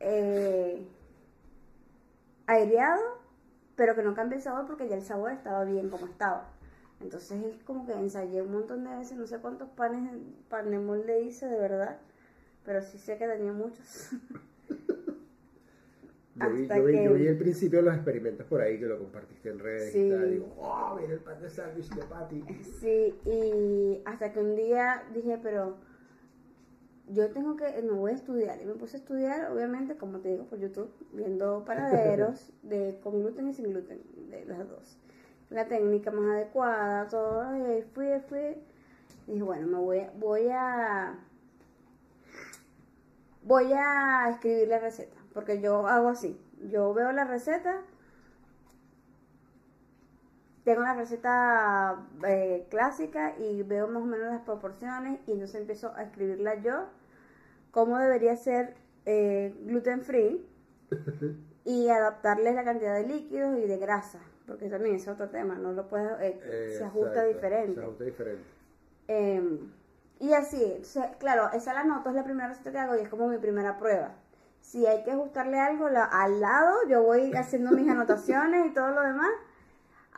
[0.00, 0.84] eh,
[2.46, 3.17] aireado,
[3.78, 6.50] pero que no cambie el sabor porque ya el sabor estaba bien como estaba.
[7.00, 10.10] Entonces es como que ensayé un montón de veces, no sé cuántos panes,
[10.50, 11.96] pan de molde hice de verdad,
[12.64, 14.10] pero sí sé que tenía muchos.
[16.40, 18.86] Yo vi, yo, vi, que- yo vi el principio de los experimentos por ahí que
[18.86, 20.06] lo compartiste en redes Sí.
[20.06, 20.30] y tal.
[20.30, 22.44] Digo, oh, mira el pan de sándwich de Patty.
[22.80, 25.78] Sí, y hasta que un día dije, pero
[27.12, 28.60] yo tengo que, me voy a estudiar.
[28.60, 33.20] Y me puse a estudiar, obviamente, como te digo, por YouTube, viendo panaderos de con
[33.20, 34.00] gluten y sin gluten,
[34.30, 34.98] de las dos.
[35.50, 37.56] La técnica más adecuada, todo.
[37.56, 38.56] Y fui, fui.
[39.26, 41.18] Y dije, bueno, me voy, voy a.
[43.42, 45.16] Voy a escribir la receta.
[45.32, 46.38] Porque yo hago así.
[46.70, 47.82] Yo veo la receta
[50.68, 51.96] tengo la receta
[52.26, 56.84] eh, clásica y veo más o menos las proporciones y entonces empiezo a escribirla yo,
[57.70, 58.74] cómo debería ser
[59.06, 60.46] eh, gluten free
[61.64, 65.72] y adaptarle la cantidad de líquidos y de grasa, porque también es otro tema, no
[65.72, 67.74] lo puedes, eh, se ajusta exacto, diferente.
[67.74, 68.42] Se ajusta diferente.
[69.08, 69.60] Eh,
[70.20, 73.08] y así, entonces, claro, esa la noto, es la primera receta que hago y es
[73.08, 74.10] como mi primera prueba.
[74.60, 78.90] Si hay que ajustarle algo la- al lado, yo voy haciendo mis anotaciones y todo
[78.90, 79.30] lo demás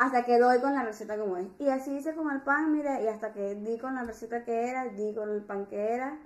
[0.00, 1.48] hasta que doy con la receta como es.
[1.58, 4.68] Y así hice con el pan, mira, y hasta que di con la receta que
[4.70, 6.18] era, di con el pan que era.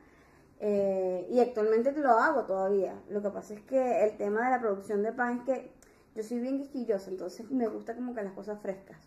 [0.61, 2.95] eh, y actualmente lo hago todavía.
[3.11, 5.73] Lo que pasa es que el tema de la producción de pan es que
[6.15, 8.99] yo soy bien quisquillosa, entonces me gusta como que las cosas frescas.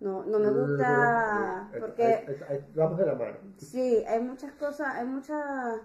[0.00, 2.26] No, no me gusta Eh, porque...
[2.74, 3.38] Vamos de la mano.
[3.56, 5.80] Sí, hay muchas cosas, hay muchas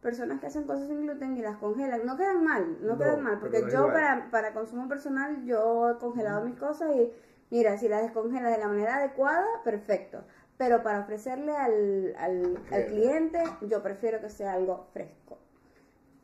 [0.00, 2.04] personas que hacen cosas sin gluten y las congelan.
[2.06, 5.98] No quedan mal, no, No, quedan mal, porque yo para, para consumo personal yo he
[5.98, 7.12] congelado mis cosas y
[7.52, 10.24] mira, si las descongelas de la manera adecuada, perfecto.
[10.56, 15.38] Pero para ofrecerle al, al, al cliente, yo prefiero que sea algo fresco.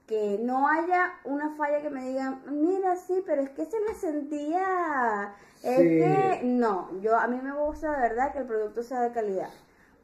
[0.07, 3.95] Que no haya una falla que me digan, mira, sí, pero es que se le
[3.95, 5.35] sentía...
[5.63, 9.13] Es que no, yo a mí me gusta de verdad que el producto sea de
[9.13, 9.51] calidad.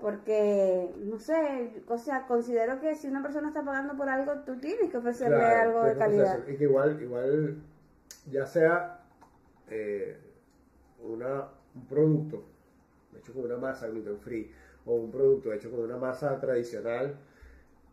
[0.01, 4.57] Porque, no sé, o sea, considero que si una persona está pagando por algo, tú
[4.59, 6.47] tienes que ofrecerle Claro, algo de calidad.
[6.49, 7.63] Y que igual, igual
[8.31, 9.01] ya sea
[9.71, 10.19] eh,
[11.13, 12.45] una, un producto
[13.17, 14.53] hecho con una masa gluten free
[14.87, 17.17] o un producto hecho con una masa tradicional,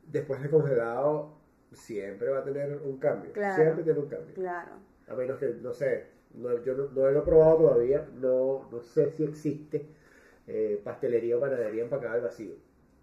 [0.07, 1.37] después de congelado,
[1.71, 3.31] siempre va a tener un cambio.
[3.31, 3.55] Claro.
[3.55, 4.33] Siempre tiene un cambio.
[4.35, 4.71] Claro.
[5.07, 8.81] A menos que, no sé, no, yo no, no lo he probado todavía, no, no
[8.81, 9.87] sé si existe
[10.47, 12.55] eh, pastelería o panadería empacada al vacío.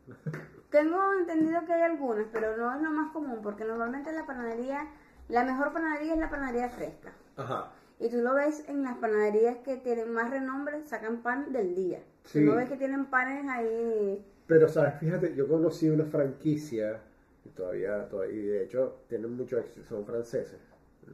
[0.71, 4.87] Tengo entendido que hay algunas, pero no es lo más común, porque normalmente la panadería,
[5.29, 7.13] la mejor panadería es la panadería fresca.
[7.37, 7.73] Ajá.
[8.01, 12.01] Y tú lo ves en las panaderías que tienen más renombre, sacan pan del día.
[12.24, 12.40] Sí.
[12.40, 14.24] Tú no ves que tienen panes ahí.
[14.46, 14.94] Pero, ¿sabes?
[14.99, 17.01] Fíjate, yo conocí una franquicia,
[17.44, 20.59] y todavía, todavía y de hecho, tienen mucho éxito, son franceses,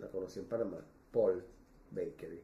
[0.00, 0.78] la conocí en Panamá,
[1.12, 1.42] Paul
[1.90, 2.40] Bakery,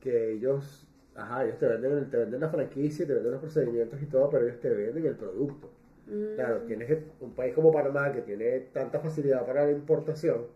[0.00, 4.06] que ellos, ajá, ellos te venden, te venden la franquicia, te venden los procedimientos y
[4.06, 5.70] todo, pero ellos te venden el producto.
[6.06, 10.46] mm, Claro, tienes un país como Panamá que tiene tanta facilidad para la importación,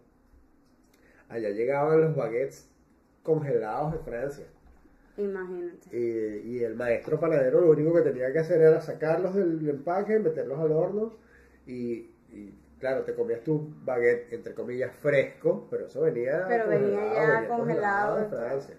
[1.29, 2.69] allá llegaban los baguettes
[3.23, 4.47] congelados de Francia.
[5.17, 5.89] Imagínate.
[5.97, 10.19] Y, y el maestro panadero lo único que tenía que hacer era sacarlos del empaque,
[10.21, 11.13] meterlos al horno
[11.67, 17.13] y, y, claro, te comías tu baguette, entre comillas, fresco, pero eso venía Pero venía
[17.15, 18.77] ya congelado de Francia.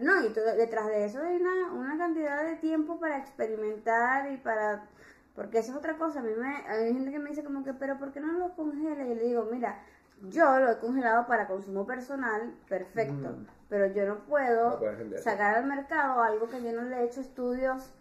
[0.00, 4.36] No, y todo- detrás de eso hay una, una cantidad de tiempo para experimentar y
[4.38, 4.86] para...
[5.34, 6.20] Porque eso es otra cosa.
[6.20, 8.52] A mí me, hay gente que me dice como que, pero ¿por qué no los
[8.52, 9.04] congela?
[9.04, 9.82] Y yo le digo, mira,
[10.22, 13.46] yo lo he congelado para consumo personal, perfecto, Mm.
[13.68, 17.20] pero yo no puedo No sacar al mercado algo que yo no le he hecho
[17.20, 17.92] estudios,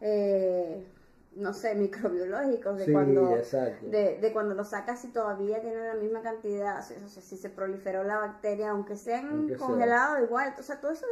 [0.00, 0.86] eh,
[1.34, 5.94] no sé, microbiológicos de Sí, cuando de, de cuando lo sacas y todavía tiene la
[5.94, 9.66] misma cantidad, o sea, si se proliferó la bacteria, aunque sean Aunque sea.
[9.66, 11.06] congelados igual, o sea, todo eso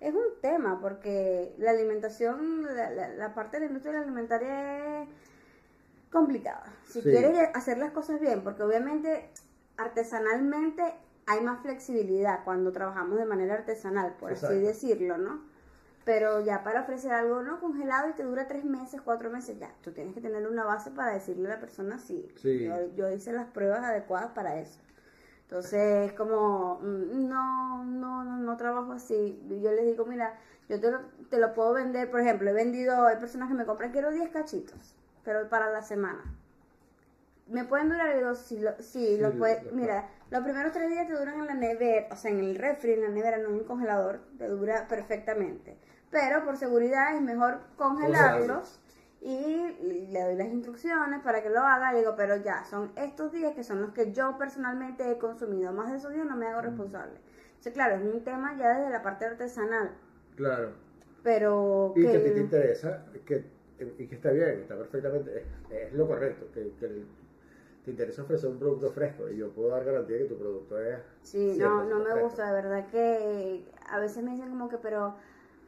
[0.00, 5.08] es un tema, porque la alimentación, la, la- la parte de la industria alimentaria es
[6.10, 6.64] complicada.
[6.86, 7.10] Si Sí.
[7.10, 9.28] quieres hacer las cosas bien, porque obviamente
[9.76, 10.82] artesanalmente
[11.26, 15.40] hay más flexibilidad cuando trabajamos de manera artesanal, por así decirlo, ¿no?
[16.04, 19.74] Pero ya para ofrecer algo no congelado y te dura tres meses, cuatro meses, ya,
[19.82, 22.64] tú tienes que tener una base para decirle a la persona si Sí.
[22.64, 24.80] yo, yo hice las pruebas adecuadas para eso.
[25.42, 29.40] Entonces es como, mm, no, no, no, no trabajo así.
[29.48, 33.06] Yo les digo, mira, yo te lo, te lo puedo vender, por ejemplo, he vendido,
[33.06, 36.22] hay personas que me compran, quiero 10 cachitos, pero para la semana.
[37.48, 41.12] Me pueden durar, digo, si lo, Sí, puede- lo- mira, los primeros tres días te
[41.14, 43.64] duran en la nevera, o sea, en el refri, en la nevera, no en el
[43.64, 45.78] congelador, te dura perfectamente.
[46.10, 48.80] Pero por seguridad es mejor congelarlos
[49.20, 49.76] y
[50.10, 51.92] le doy las instrucciones para que lo haga.
[51.92, 55.72] Le digo, pero ya, son estos días que son los que yo personalmente he consumido.
[55.72, 57.18] Más de esos días no me hago responsable.
[57.48, 59.92] Entonces, claro, es un tema ya desde la parte artesanal.
[60.36, 60.72] Claro.
[61.22, 63.44] Pero Y que, que, a ti te interesa, que,
[63.98, 65.44] y que está bien, está perfectamente, es,
[65.88, 67.06] es lo correcto, que, que el-
[67.86, 70.98] te interesa ofrecer un producto fresco y yo puedo dar garantía que tu producto es...
[71.22, 72.20] Sí, no, 100% no me fresco.
[72.20, 75.14] gusta, de verdad que a veces me dicen como que, pero,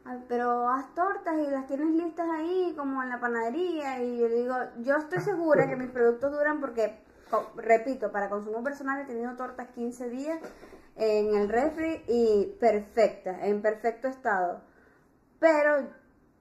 [0.03, 4.27] ay, pero haz tortas y las tienes listas ahí como en la panadería y yo
[4.27, 6.99] digo, yo estoy segura que mis productos duran porque,
[7.55, 10.39] repito, para consumo personal he tenido tortas 15 días
[10.97, 14.59] en el refri y perfectas, en perfecto estado,
[15.39, 15.87] pero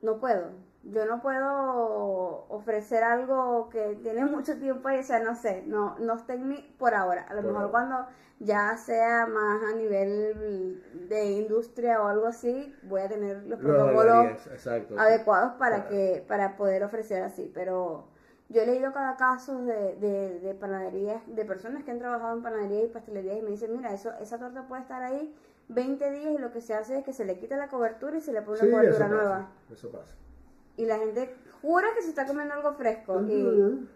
[0.03, 0.51] no puedo.
[0.91, 5.99] Yo no puedo ofrecer algo que tiene mucho tiempo ahí, o sea, no sé, no,
[5.99, 7.23] no está en mí por ahora.
[7.29, 7.71] A lo Por mejor ahora.
[7.73, 8.07] cuando
[8.41, 13.67] ya sea más a nivel de industria o algo así, voy a tener los Lo
[13.69, 14.27] protocolos
[14.97, 15.91] adecuados para Claro.
[15.91, 17.51] que para poder ofrecer así.
[17.55, 18.05] Pero
[18.49, 22.43] yo he leído cada caso de, de, de panaderías, de personas que han trabajado en
[22.43, 25.35] panadería y pastelería y me dicen, mira, eso esa torta puede estar ahí
[25.69, 28.21] 20 días y lo que se hace es que se le quita la cobertura y
[28.21, 29.39] se le pone Sí, una cobertura eso nueva.
[29.39, 30.15] pasa, eso pasa.
[30.79, 33.87] Y la gente jura que se está comiendo algo fresco y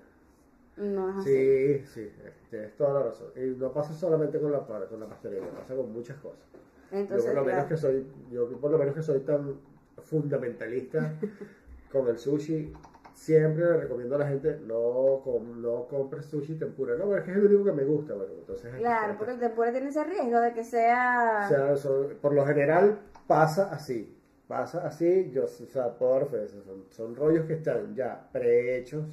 [0.77, 1.31] no es así.
[1.31, 2.13] Sí, sí,
[2.51, 3.29] tienes toda la razón.
[3.37, 6.45] Y no pasa solamente con la, con la pastelería, pasa con muchas cosas.
[6.91, 7.69] Entonces, yo por lo menos claro.
[7.69, 9.55] que soy, yo por lo menos que soy tan
[10.03, 11.15] fundamentalista
[11.93, 12.73] con el sushi,
[13.15, 16.97] siempre le recomiendo a la gente no, com- no compres sushi tempura.
[16.97, 19.19] No, pero es que es el único que me gusta, bueno, entonces es Claro, diferente.
[19.19, 21.43] porque el tempura tiene ese riesgo de que sea...
[21.45, 24.15] O sea, son- por lo general pasa así.
[24.49, 29.05] Pasa así, yo o sea, puedo dar fe, son, son rollos que están ya prehechos.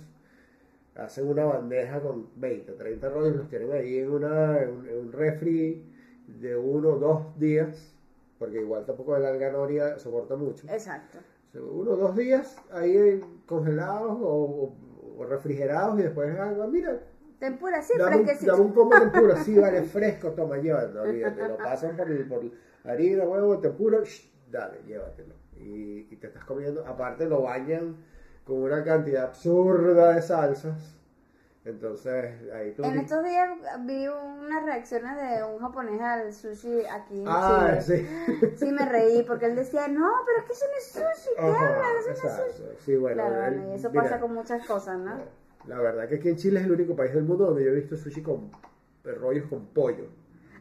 [0.95, 4.97] Hacen una bandeja con 20, 30 rollos, los tienen ahí en, una, en, un- en
[4.97, 5.85] un refri
[6.27, 7.93] de uno o dos días,
[8.37, 10.67] porque igual tampoco la alganoria soporta mucho.
[10.69, 11.19] Exacto.
[11.53, 14.75] Uno o dos días ahí congelados o, o-
[15.19, 16.99] o refrigerados y después, ah, mira,
[17.39, 18.51] Tempura, sí, dame, un, fresquecito.
[18.51, 22.41] dame un combo de tempura, sí, vale, fresco, toma, llévatelo, olvídate, lo pasan por, por
[22.83, 25.35] harina, huevo, tempura, shh, dale, llévatelo.
[25.57, 27.95] Y, y te estás comiendo, aparte lo bañan
[28.45, 30.97] con una cantidad absurda de salsas,
[31.65, 32.83] entonces ahí tú...
[32.85, 33.49] En estos días
[33.81, 37.81] vi unas reacciones de un japonés al sushi aquí en Ah, Chile.
[37.81, 38.05] sí.
[38.55, 41.41] Sí, me reí porque él decía, no, pero es que eso no es sushi, ¿qué
[41.41, 42.11] Ajá, hablan?
[42.11, 42.63] Eso no es sushi.
[42.85, 45.17] Sí, bueno, claro, él- y eso mira, pasa con muchas cosas, ¿no?
[45.67, 47.75] La verdad que aquí en Chile es el único país del mundo donde yo he
[47.75, 48.49] visto sushi con
[49.05, 50.05] eh, rollos con pollo.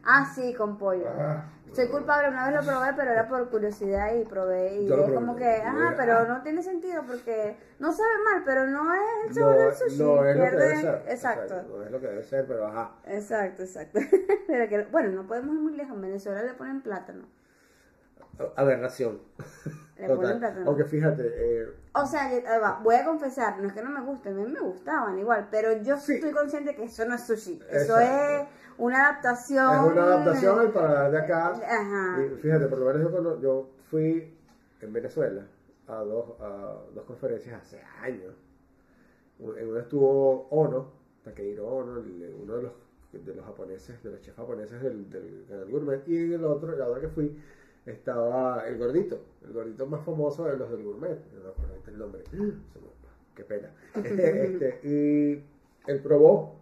[0.05, 1.05] Ah, sí, con pollo.
[1.17, 4.77] Ah, Soy culpable, una vez lo probé, pero era por curiosidad y probé.
[4.81, 8.65] Y es como que, ajá, era- pero no tiene sentido porque no sabe mal, pero
[8.65, 10.03] no es el No, sabor del sushi.
[10.03, 11.03] no es lo que debe ser.
[11.07, 11.61] Exacto.
[11.69, 12.91] No es lo que debe ser, pero ajá.
[13.05, 13.99] Exacto, exacto.
[14.47, 15.93] pero que, bueno, no podemos ir muy lejos.
[15.95, 17.25] En Venezuela le ponen plátano.
[18.55, 19.19] Aberración.
[19.97, 20.15] Le Total.
[20.17, 20.65] ponen plátano.
[20.69, 22.29] Aunque fíjate, eh, O sea,
[22.81, 25.73] voy a confesar, no es que no me gusten, a mí me gustaban igual, pero
[25.81, 26.15] yo Sí.
[26.15, 28.43] estoy consciente que eso no es sushi, eso Exacto.
[28.43, 28.47] es
[28.79, 29.73] una adaptación.
[29.85, 31.47] es una adaptación al paladar de acá.
[31.51, 32.23] Ajá.
[32.25, 34.33] Y fíjate, por lo menos yo, yo fui
[34.81, 35.45] en Venezuela
[35.87, 38.33] a dos, a dos conferencias hace años.
[39.39, 40.91] En una estuvo Ono,
[41.23, 42.01] Takehiro Ono,
[42.41, 42.71] uno de los,
[43.13, 46.07] de los japoneses, de los chefs japoneses del, del Gourmet.
[46.07, 47.37] Y en el otro, la otra que fui,
[47.85, 51.17] estaba el gordito, el gordito más famoso de los del Gourmet.
[51.33, 52.23] No me acuerdo el nombre.
[52.33, 52.53] Me-
[53.35, 53.71] Qué pena.
[53.95, 55.43] Este, y
[55.89, 56.58] él probó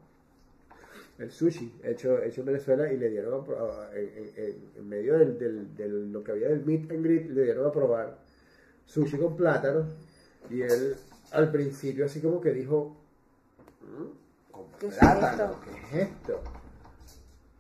[1.20, 5.18] el sushi hecho, hecho en Venezuela y le dieron a en, en- en- en medio
[5.18, 8.18] del, del- del- lo que había del meet and greet le dieron a probar
[8.86, 9.86] sushi con plátano
[10.50, 10.96] y él
[11.32, 12.96] al principio así como que dijo
[13.82, 15.60] "Mm, con ¿Qué es plátano esto?
[15.64, 16.42] ¿qué es esto?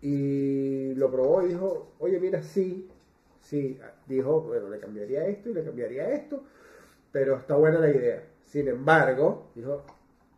[0.01, 2.87] y lo probó y dijo, oye, mira, sí,
[3.41, 6.43] sí, dijo, bueno, le cambiaría esto y le cambiaría esto,
[7.11, 8.23] pero está buena la idea.
[8.45, 9.83] Sin embargo, dijo,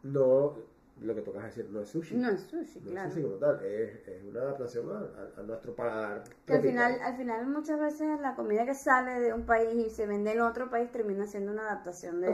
[0.04, 0.56] no,
[1.02, 2.16] lo que tocas decir, no es sushi.
[2.16, 3.08] No es sushi, No claro.
[3.10, 4.90] es sushi como tal, es, es una adaptación
[5.38, 6.24] a, nuestro paladar.
[6.46, 9.90] Que al final, al final muchas veces la comida que sale de un país y
[9.90, 12.30] se vende en otro país termina siendo una adaptación de,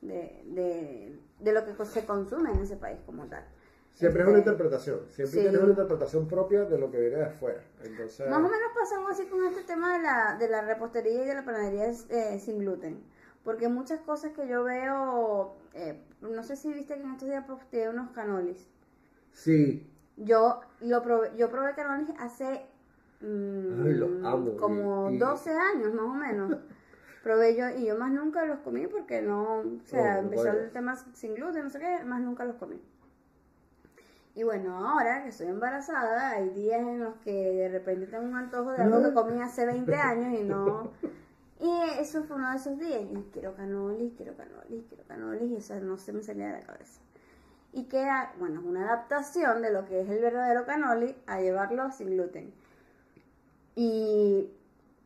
[0.00, 3.44] de, de, de lo que se consume en ese país como tal.
[3.92, 5.40] Siempre es Este, una interpretación, siempre sí.
[5.40, 7.62] tienes una interpretación propia de lo que viene de afuera.
[7.82, 11.22] Entonces, Más o menos pasa algo así con este tema de la, de la repostería
[11.22, 13.02] y de la panadería eh, sin gluten.
[13.42, 17.44] Porque muchas cosas que yo veo, eh, no sé si viste que en estos días
[17.46, 18.68] posteé unos canolis.
[19.32, 22.66] sí, Yo lo probé, yo probé canolis hace
[23.20, 26.50] mm, Ay, los amo, como y- y- 12 años más o menos.
[27.22, 30.64] probé yo y yo más nunca los comí porque no, o sea, Oh, empezó puedes.
[30.64, 32.80] el tema sin gluten, no sé qué, más nunca los comí.
[34.34, 38.36] Y bueno, ahora que estoy embarazada, hay días en los que de repente tengo un
[38.36, 40.92] antojo de algo que comí hace 20 años y no...
[41.58, 43.02] Y eso fue uno de esos días.
[43.32, 47.00] Quiero canolis, quiero canolis, quiero canolis, y eso no se me salía de la cabeza.
[47.72, 51.90] Y queda, bueno, es una adaptación de lo que es el verdadero canoli a llevarlo
[51.92, 52.52] sin gluten.
[53.74, 54.50] Y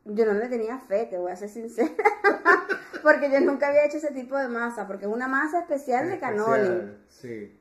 [0.04, 1.90] yo no le tenía fe, te voy a ser sincera.
[3.02, 6.18] porque yo nunca había hecho ese tipo de masa, porque es una masa especial de
[6.18, 6.68] canoli.
[6.68, 7.56] especial, Sí.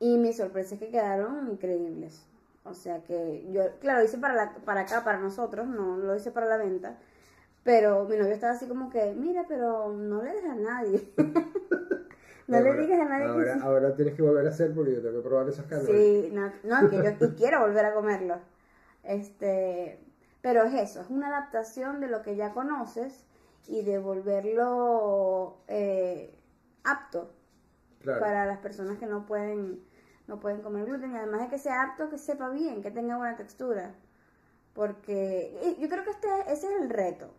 [0.00, 2.26] Y mi sorpresa es que quedaron increíbles.
[2.64, 6.30] O sea que yo, claro, hice para, la, para acá, para nosotros, no lo hice
[6.30, 6.98] para la venta.
[7.64, 11.12] Pero mi novio estaba así como que, mira, pero no le des a nadie.
[12.48, 13.60] no le digas a nadie que ahora, sí.
[13.62, 15.88] ahora tienes que volver a hacer porque yo tengo que probar esos canales.
[15.90, 18.40] Sí, no, no, que yo quiero volver a comerlo.
[19.04, 20.00] Este,
[20.40, 23.24] pero es eso, es una adaptación de lo que ya conoces
[23.66, 26.36] y de volverlo eh,
[26.84, 27.30] apto
[28.00, 28.20] Claro.
[28.20, 29.80] para las personas que no pueden
[30.26, 33.16] no pueden comer gluten y además de que sea apto que sepa bien que tenga
[33.16, 33.94] buena textura
[34.74, 37.32] porque y yo creo que este ese es el reto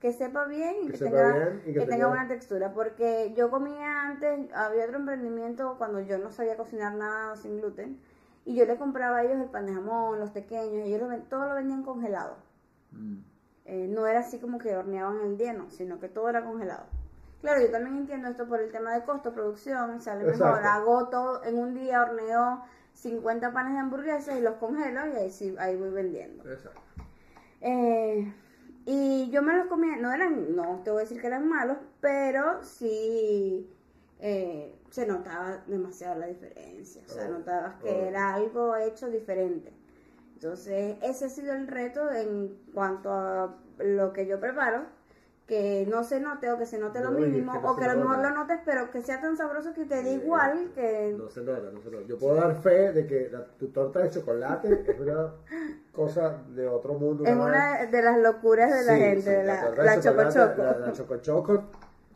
[0.00, 3.50] que sepa bien y Que tenga bien y que que tenga buena textura porque yo
[3.50, 8.00] comía antes había otro emprendimiento cuando yo no sabía cocinar nada sin gluten
[8.44, 11.18] y yo le compraba a ellos el pan de jamón los pequeños y ellos lo
[11.24, 12.36] todo lo vendían congelado
[12.92, 13.18] Mm.
[13.66, 16.86] eh, no era así como que horneaban el día, no, sino que todo era congelado.
[17.40, 20.60] Claro, yo también entiendo esto por el tema de costo, producción, sale mejor.
[20.64, 22.62] Hago todo, en un día horneo
[22.94, 26.50] 50 panes de hamburguesas y los congelo y ahí sí, ahí voy vendiendo.
[26.50, 26.80] Exacto.
[27.60, 28.32] Eh,
[28.86, 31.78] y yo me los comía, no eran, no te voy a decir que eran malos,
[32.00, 33.68] pero sí
[34.18, 37.02] eh, se notaba demasiado la diferencia.
[37.06, 38.04] O sea, Oh, notabas que oh.
[38.06, 39.72] era algo hecho diferente.
[40.34, 44.84] Entonces, ese ha sido el reto en cuanto a lo que yo preparo,
[45.50, 47.72] que no se note o que se note lo No, y es mínimo, que no
[47.72, 50.12] o que a lo mejor lo notes, pero que sea tan sabroso que te dé
[50.12, 51.16] igual que...
[51.18, 52.06] No se nota, no se nota.
[52.06, 55.32] Yo puedo dar fe de que la- tu torta de chocolate es una
[55.92, 57.24] cosa de otro mundo.
[57.24, 59.60] Es una de las locuras de la Sí, gente, sí, la, la.
[60.56, 61.64] La, la choco choco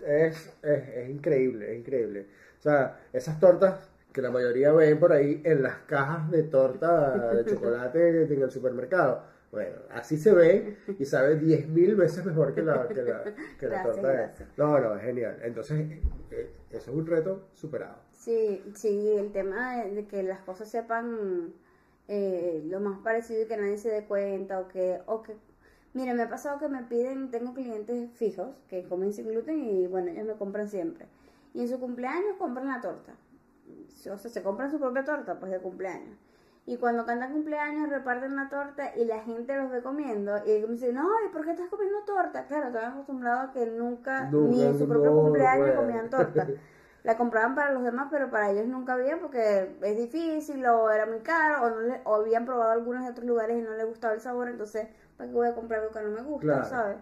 [0.07, 2.28] es, es, es increíble, es increíble.
[2.61, 7.35] O sea, esas tortas que la mayoría ven por ahí en las cajas de torta
[7.35, 9.34] de chocolate en el supermercado.
[9.55, 13.22] Bueno, así se ve y sabe 10.000 veces mejor que la, que la,
[13.59, 14.48] que la Gracias, torta gracias.
[14.57, 15.38] No, no, es genial.
[15.44, 16.02] Entonces,
[16.32, 17.98] eh, eso es un reto superado.
[18.11, 21.55] Sí, sí, el tema de, de que las cosas sepan
[22.09, 25.36] eh, lo más parecido y que nadie se dé cuenta o que, o que,
[25.92, 29.86] mira, me ha pasado que me piden, tengo clientes fijos que comen sin gluten y
[29.86, 31.07] bueno, ellos me compran siempre.
[31.52, 33.14] Y en su cumpleaños compran la torta.
[34.11, 36.18] O sea, se compran su propia torta, pues de cumpleaños.
[36.66, 40.68] Y cuando cantan cumpleaños reparten la torta y la gente los ve comiendo y me
[40.68, 42.46] dicen, no, ¿y por qué estás comiendo torta?
[42.46, 45.80] Claro, estaban acostumbrados a que nunca, Nunca, ni en su propio no, cumpleaños bueno.
[45.80, 46.46] comían torta.
[47.04, 51.04] La compraban para los demás, pero para ellos nunca había porque es difícil o era
[51.04, 53.86] muy caro o, no le- o habían probado algunos de otros lugares y no les
[53.86, 54.88] gustaba el sabor, entonces,
[55.18, 56.64] ¿para qué voy a comprar algo que no me gusta, Claro.
[56.64, 56.96] sabes?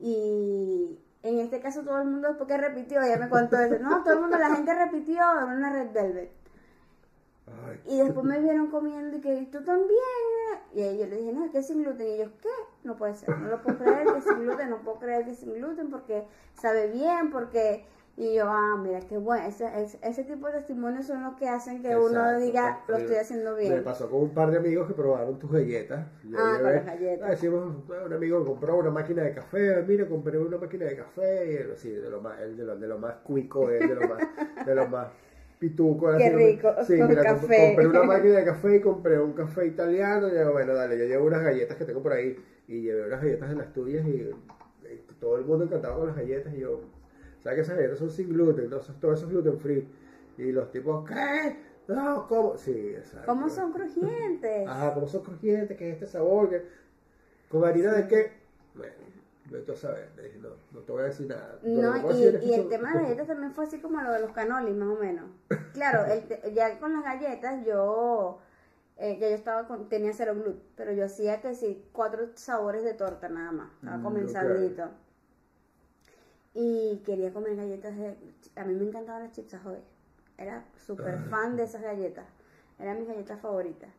[0.00, 4.02] Y en este caso todo el mundo después que repitió, ya me contó eso, no,
[4.02, 6.30] todo el mundo, la gente repitió en una red velvet.
[7.46, 9.98] Ay, Y después me vieron comiendo y que "¿Y tú también.
[10.72, 12.06] Y yo le dije, no, es que sin gluten.
[12.06, 12.48] Y ellos, ¿qué?
[12.84, 15.32] No puede ser, no lo puedo creer que es sin gluten, no puedo creer que
[15.32, 16.24] es sin gluten porque
[16.54, 17.84] sabe bien, porque...
[18.14, 21.48] Y yo, ah, mira, qué bueno, ese, ese, ese tipo de testimonios son los que
[21.48, 23.82] hacen que uno diga, lo Eh, estoy haciendo Me bien.
[23.84, 26.06] pasó con un par de amigos que probaron tus galletas.
[26.22, 27.26] Yo Ah, con las galletas.
[27.26, 29.82] ah, decimos, ah, un amigo compró una máquina de café.
[29.88, 31.52] Mira, compré una máquina de café.
[31.52, 33.94] Y él, sí, de lo más, él de lo, de lo más cuico, él de
[33.94, 34.18] lo más,
[34.66, 35.06] de lo más
[35.62, 36.06] pituco.
[36.16, 37.66] Qué así, rico, Sí, con mira, café.
[37.68, 40.28] compré una máquina de café y compré un café italiano.
[40.28, 42.36] Y yo, bueno, dale, yo llevo unas galletas que tengo por ahí.
[42.68, 44.30] Y llevé unas galletas de las tuyas y,
[44.92, 46.52] y todo el mundo encantado con las galletas.
[46.54, 46.80] Y yo,
[47.40, 48.70] ¿sabes que esas galletas son sin gluten?
[48.82, 49.86] Son- todo eso es gluten free.
[50.38, 51.56] Y los tipos, ¿qué?
[51.88, 52.56] No, ¿cómo?
[52.56, 53.26] Sí, exacto.
[53.26, 54.66] ¿Cómo son crujientes?
[54.68, 55.76] Ajá, ¿cómo son crujientes?
[55.76, 56.48] ¿Qué es este sabor?
[56.50, 56.62] ¿Qué-
[57.48, 58.30] ¿Con harina de qué?
[58.74, 58.92] Bueno,
[59.52, 60.10] vete a saber.
[60.16, 61.58] Le dije, no, no te voy a decir nada.
[61.62, 64.32] No, y, y el tema de las galletas también fue así como lo de los
[64.32, 65.30] canolis, más o menos.
[65.72, 68.38] Claro, el ya con las galletas yo,
[68.98, 72.84] eh, ya yo estaba con, tenía cero gluten, pero yo hacía que sí, cuatro sabores
[72.84, 74.90] de torta nada más, estaba Mm, comenzandito.
[76.54, 78.16] Y quería comer galletas de,
[78.56, 79.78] a mí me encantaban las chips Ahoy,
[80.36, 82.26] era súper fan de esas galletas,
[82.78, 83.90] eran mis galletas favoritas.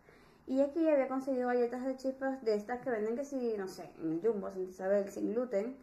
[0.45, 3.89] Y aquí había conseguido galletas de chispas de estas que venden que sí, no sé,
[4.01, 5.77] en el Jumbo, Santa Isabel, sin gluten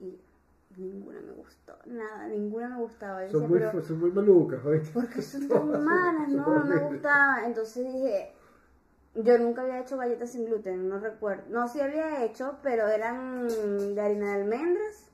[0.00, 0.18] y
[0.76, 3.24] ninguna me gustó, nada, ninguna me gustaba.
[3.26, 4.92] Yo Son, decía, muy, pero son muy malucas, ¿oíste?
[4.92, 6.28] ¿por qué son tan malas?
[6.28, 7.46] No, no me gustaba.
[7.46, 8.32] Entonces dije,
[9.14, 11.44] yo nunca había hecho galletas sin gluten, no recuerdo.
[11.50, 15.10] No, sí había hecho, pero eran de harina de almendras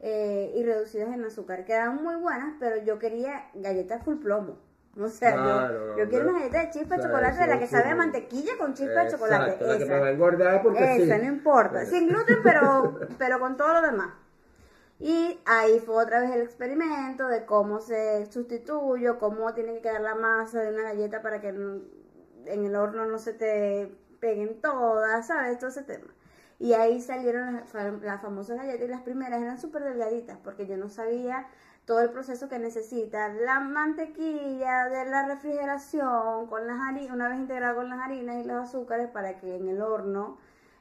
[0.00, 1.64] eh, y reducidas en azúcar.
[1.64, 4.58] Quedaban muy buenas, pero yo quería galletas full plomo.
[5.00, 6.30] O sea, yo- Claro, yo, quiero no.
[6.32, 9.10] una galleta de chispa de chocolate de la que sabe a mantequilla con chispa de
[9.10, 9.44] chocolate.
[9.52, 9.92] Exacto, la que esa.
[9.94, 11.22] me va a engordar porque Esa, sí.
[11.22, 11.70] no importa.
[11.72, 11.90] Bueno.
[11.90, 14.10] Sin gluten, pero, pero con todo lo demás.
[14.98, 20.00] Y ahí fue otra vez el experimento de cómo se sustituye, cómo tiene que quedar
[20.02, 21.84] la masa de una galleta para que en
[22.46, 25.58] el horno no se te peguen todas, ¿sabes?
[25.58, 26.06] Todo ese tema.
[26.60, 30.76] Y ahí salieron las, las famosas galletas y las primeras eran súper delgaditas porque yo
[30.76, 31.48] no sabía
[31.84, 37.38] todo el proceso que necesita la mantequilla de la refrigeración con las harinas, una vez
[37.38, 40.38] integrada con las harinas y los azúcares para que en el horno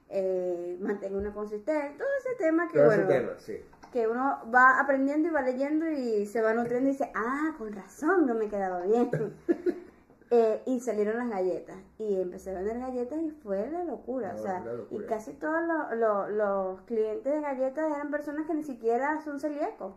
[0.10, 3.62] eh, mantenga una consistencia, todo ese tema que Todo bueno, ese tema, sí.
[3.92, 7.72] que uno va aprendiendo y va leyendo y se va nutriendo y dice, ah, con
[7.74, 9.10] razón no me quedaba bien.
[10.34, 14.40] Eh, y salieron las galletas y empecé a vender galletas y fue la locura, No,
[14.40, 15.04] o sea, locura.
[15.04, 19.42] y casi todos lo- lo- los clientes de galletas eran personas que ni siquiera son
[19.42, 19.94] celíacos.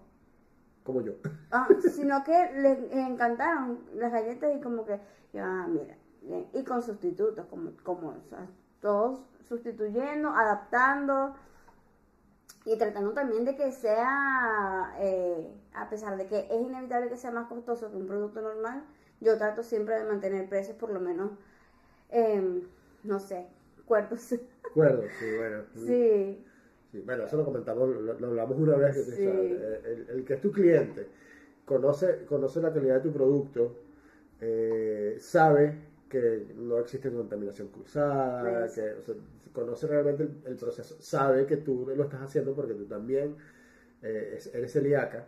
[0.84, 1.14] Como yo.
[1.50, 5.00] Ah, sino que les encantaron las galletas y como que,
[5.38, 8.46] ah, mira, bien, y con sustitutos, como, como o sea,
[8.80, 11.34] todos sustituyendo, adaptando
[12.66, 17.30] y tratando también de que sea, eh, a pesar de que es inevitable que sea
[17.30, 18.84] más costoso que un producto normal,
[19.20, 21.30] yo trato siempre de mantener precios por lo menos,
[22.10, 22.62] em,
[23.02, 23.46] no sé,
[23.86, 24.30] cuerdos.
[24.30, 25.62] De acuerdo, sí, bueno.
[25.74, 26.44] sí,
[26.94, 28.94] Sí, bueno, eso lo comentamos, lo, lo hablamos una vez.
[28.94, 29.22] que Sí.
[29.24, 31.08] el, el que es tu cliente
[31.64, 33.72] conoce, conoce la calidad de tu producto,
[34.40, 35.76] eh, sabe
[36.08, 38.80] que no existe contaminación cruzada, Eso.
[38.82, 39.14] que o sea,
[39.52, 43.34] conoce realmente el, el proceso, sabe que tú lo estás haciendo porque tú también
[44.02, 45.26] eh, es- eres celíaca.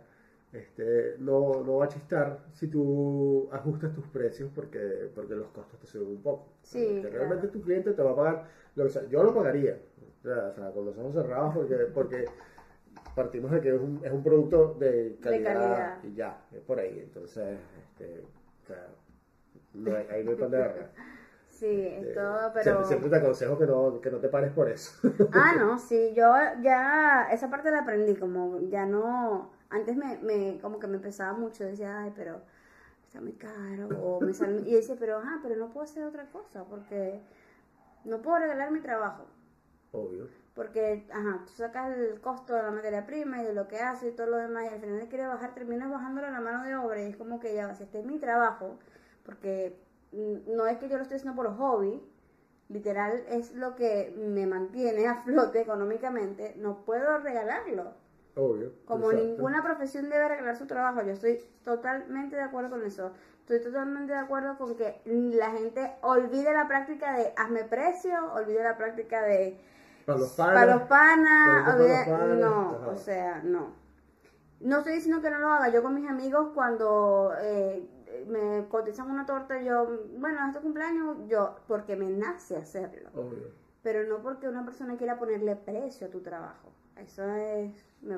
[0.53, 5.79] Este, no, no va a chistar si tú ajustas tus precios porque, porque los costos
[5.79, 6.45] te suben un poco.
[6.63, 7.17] Sí, Que claro.
[7.17, 8.43] realmente tu cliente te va a pagar
[8.75, 9.03] lo que sea.
[9.09, 9.77] Yo lo pagaría,
[10.23, 12.25] o sea, con los ojos cerrados porque, porque
[13.15, 16.03] partimos de que es un, es un producto de calidad, calidad.
[16.03, 16.99] y ya, es por ahí.
[16.99, 18.23] Entonces, este,
[18.63, 18.87] o sea,
[19.73, 20.87] no hay, ahí no hay pan de
[21.49, 22.63] sí, es todo, pero...
[22.63, 24.99] siempre, siempre te aconsejo que no, que no te pares por eso.
[25.33, 30.59] Ah, no, sí, yo ya esa parte la aprendí, como ya no, antes me, me
[30.61, 32.41] como que me pesaba mucho, decía, ay, pero
[33.07, 36.25] está muy caro, o me sale, y decía, pero ajá, pero no puedo hacer otra
[36.29, 37.19] cosa, porque
[38.05, 39.25] no puedo regalar mi trabajo,
[39.91, 40.27] Obvio.
[40.53, 44.09] porque, ajá, tú sacas el costo de la materia prima y de lo que hace
[44.09, 47.01] y todo lo demás, y al final quieres bajar, terminas bajándole la mano de obra,
[47.01, 48.79] y es como que ya, si este es mi trabajo,
[49.23, 49.77] porque
[50.11, 52.01] mm, no es que yo lo estoy haciendo por hobby,
[52.69, 57.93] literal es lo que me mantiene a flote económicamente, no puedo regalarlo.
[58.35, 58.71] Obvio.
[58.85, 59.27] Como exacto.
[59.27, 63.11] ninguna profesión debe regalar su trabajo, yo estoy totalmente de acuerdo con eso.
[63.39, 68.61] Estoy totalmente de acuerdo con que la gente olvide la práctica de hazme precio, olvide
[68.61, 69.57] la práctica de
[70.07, 71.63] Para los panas.
[72.05, 72.87] para los no, ajá.
[72.89, 73.73] o sea, no.
[74.61, 75.69] No estoy diciendo que no lo haga.
[75.69, 77.85] Yo con mis amigos cuando eh,
[78.27, 83.49] me cotizan una torta, yo, bueno, este cumpleaños, yo, porque me nace hacerlo Obvio.
[83.83, 86.71] pero no porque una persona quiera ponerle precio a tu trabajo.
[86.95, 87.71] Eso es,
[88.01, 88.17] me-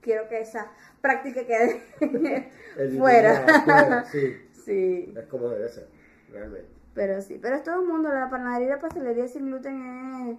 [0.00, 0.68] quiero que esa
[1.00, 1.82] práctica quede
[2.98, 4.04] fuera.
[4.12, 4.48] sí.
[4.52, 5.88] sí, Es como debe ser,
[6.30, 6.68] realmente.
[6.94, 10.38] pero sí, pero es todo el mundo, la panadería la pastelería sin gluten es,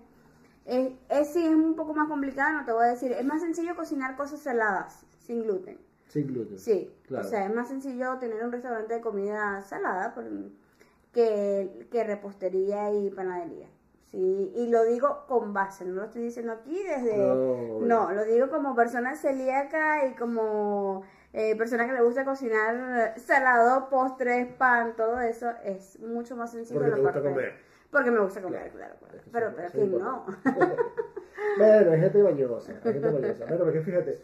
[0.68, 3.42] es, es, sí, es un poco más complicado, no te voy a decir, es más
[3.42, 5.80] sencillo cocinar cosas saladas sin gluten.
[6.08, 6.58] Sin gluten.
[6.60, 7.26] Sí, Claro.
[7.26, 10.26] o sea, es más sencillo tener un restaurante de comida salada por-
[11.14, 13.68] que, que repostería y panadería.
[14.12, 17.18] Sí, y lo digo con base, no lo estoy diciendo aquí desde...
[17.18, 21.04] No, No, lo digo como persona celíaca y como
[21.34, 26.80] eh, persona que le gusta cocinar salado, postres, pan, todo eso, es mucho más sencillo
[26.80, 27.67] Porque te gusta comer.
[27.92, 30.26] Porque me gusta comer, Claro, claro, Pero, pero ¿quién no?
[31.58, 33.46] bueno, hay gente mañosa, hay gente mañosa.
[33.46, 34.20] Bueno, porque fíjate,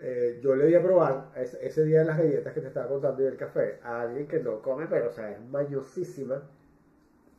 [0.00, 2.88] eh, yo le di a probar ese, ese día de las galletas que te estaba
[2.88, 6.42] contando y el café a alguien que no come, pero o sea, es mañosísima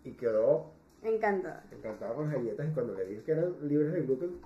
[0.03, 0.71] y quedó
[1.01, 1.63] Encantada.
[1.71, 4.39] encantado con las galletas y cuando le dije que eran libres de gluten,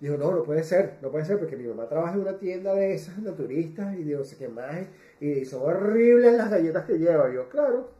[0.00, 2.74] dijo, no, no puede ser, no puede ser porque mi mamá trabaja en una tienda
[2.74, 4.86] de esas naturistas y de no sé qué más
[5.20, 7.30] y son horribles las galletas que lleva.
[7.30, 7.90] Y yo, claro.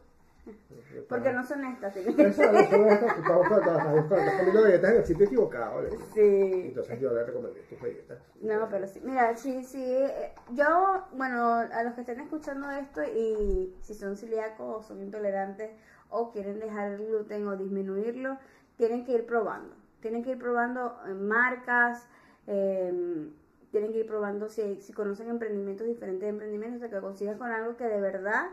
[1.09, 1.93] Porque no son estas.
[1.93, 5.81] son estas, estás buscando, estás buscando, estás comiendo galletas en el sitio equivocado.
[6.13, 6.61] Sí.
[6.67, 8.19] Entonces yo le recomendé tus galletas.
[8.41, 9.01] No, pero sí.
[9.03, 9.83] Mira, sí, sí.
[9.83, 15.01] eh, Yo, bueno, a los que estén escuchando esto y si son celíacos o son
[15.01, 15.71] intolerantes
[16.09, 18.37] o quieren dejar el gluten o disminuirlo,
[18.77, 19.75] tienen que ir probando.
[20.01, 22.07] Tienen que ir probando marcas,
[22.47, 23.29] eh,
[23.75, 27.75] tienen que ir probando si, si conocen emprendimientos, diferentes emprendimientos, hasta que consigas con algo
[27.75, 28.45] que de verdad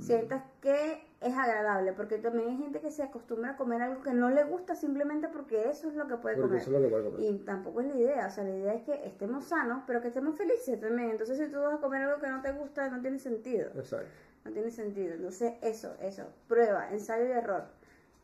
[0.00, 1.94] sientas que es agradable.
[1.94, 5.28] Porque también hay gente que se acostumbra a comer algo que no le gusta simplemente
[5.28, 6.58] porque eso es lo que puede comer.
[6.58, 7.20] eso es lo que puede comer.
[7.20, 10.08] Y tampoco es la idea, o sea, la idea es que estemos sanos, pero que
[10.08, 11.12] estemos felices también.
[11.12, 13.70] Entonces, si tú vas a comer algo que no te gusta, no tiene sentido.
[13.76, 14.10] Exacto.
[14.44, 15.14] No tiene sentido.
[15.14, 17.64] Entonces, eso, eso, prueba, ensayo y error.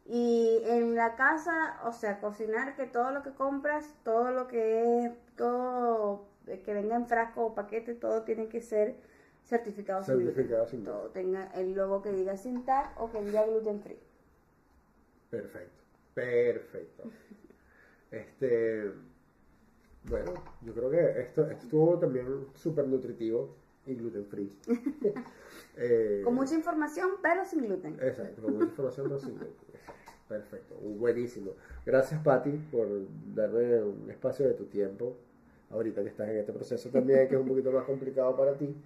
[0.05, 5.07] Y en la casa, o sea, cocinar que todo lo que compras, todo lo que
[5.07, 8.97] es, todo que venga en frasco o paquete, todo tiene que ser
[9.45, 10.03] certificado.
[10.03, 10.85] Certificado sin.
[10.85, 13.99] Todo tenga el logo que diga sin tag o que diga gluten free.
[15.31, 15.83] Perfecto.
[16.15, 17.05] Perfecto.
[18.11, 18.93] Este.
[20.05, 23.57] Bueno, yo creo que esto, esto estuvo también súper nutritivo
[23.87, 24.53] y gluten free.
[25.75, 27.95] Eh, Con mucha información, pero sin gluten.
[28.03, 29.57] Exacto, con mucha información no sin gluten.
[30.29, 31.53] Perfecto, buenísimo.
[31.87, 32.87] Gracias, Patti, por
[33.35, 35.17] darme un espacio de tu tiempo.
[35.73, 38.77] Ahorita que estás en este proceso también, que es un poquito más complicado para ti.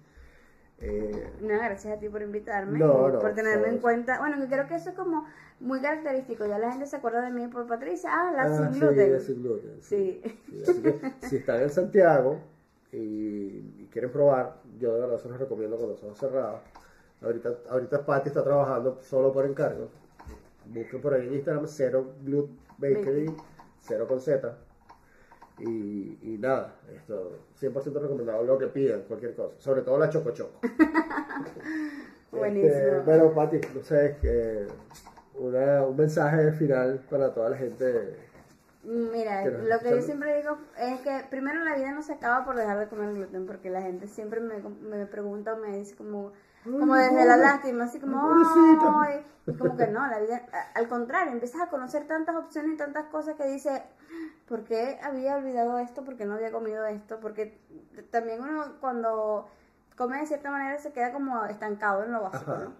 [0.79, 4.19] Eh, No, gracias a ti por invitarme, No, no, por tenerme en cuenta.
[4.19, 5.25] Bueno, que creo que eso es como
[5.59, 6.45] muy característico.
[6.45, 8.09] Ya la gente se acuerda de mí por Patricia.
[8.13, 9.13] Ah, la ah, sin sí, gluten.
[9.13, 10.21] la sin gluten, Sí.
[10.49, 12.39] Sí, así que si están en Santiago
[12.91, 16.61] y, y quieren probar, yo de verdad se los recomiendo con los ojos cerrados.
[17.21, 19.89] Ahorita, ahorita Patty está trabajando solo por encargo.
[20.67, 23.33] Busquen por ahí en Instagram Cero Glut Bakery,
[23.79, 24.55] cero con Z.
[25.59, 29.55] Y, y nada, esto 100% recomendado lo que pidan, cualquier cosa.
[29.59, 30.59] Sobre todo la Choco Choco.
[32.31, 32.73] Buenísimo.
[32.73, 34.67] Este, bueno, Pati, no sé, que
[35.35, 38.15] una- un mensaje final para toda la gente.
[38.83, 42.45] Mira, Que lo que yo siempre digo es que primero la vida no se acaba
[42.45, 45.95] por dejar de comer gluten, porque la gente siempre me, me pregunta o me dice
[45.95, 46.31] como,
[46.63, 48.21] como Ay, desde la lástima, así como.
[49.01, 52.77] "Ay", y como que no, la vida, al contrario, empiezas a conocer tantas opciones y
[52.77, 53.83] tantas cosas que dice,
[54.47, 56.03] ¿por qué había olvidado esto?
[56.03, 57.19] ¿Por qué no había comido esto?
[57.19, 57.59] Porque
[58.11, 59.47] también uno cuando
[59.95, 62.63] come de cierta manera se queda como estancado en lo básico, Ajá.
[62.65, 62.73] ¿no?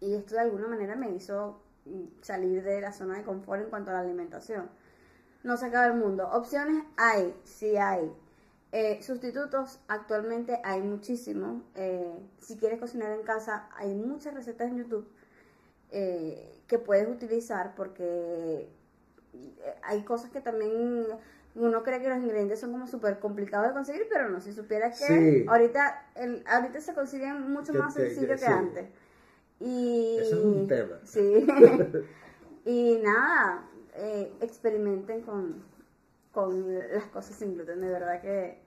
[0.00, 3.70] Y esto de alguna manera me hizo mm, salir de la zona de confort en
[3.70, 4.68] cuanto a la alimentación.
[5.44, 6.28] No se acaba el mundo.
[6.30, 8.12] Opciones hay, sí hay.
[8.70, 11.62] Eh, sustitutos actualmente hay muchísimos.
[11.74, 15.08] Eh, si quieres cocinar en casa, hay muchas recetas en YouTube
[15.90, 18.68] eh, que puedes utilizar porque
[19.82, 21.06] hay cosas que también
[21.54, 24.98] uno cree que los ingredientes son como súper complicados de conseguir, pero no, si supieras
[24.98, 25.44] que Sí.
[25.48, 28.44] ahorita, el, ahorita se consiguen mucho más te- sencillo que- sí.
[28.46, 28.86] antes.
[29.60, 30.98] Y, Ese es un tema.
[31.04, 31.46] Sí.
[32.64, 35.64] y nada, eh, experimenten con,
[36.32, 38.58] con las cosas sin gluten, de verdad que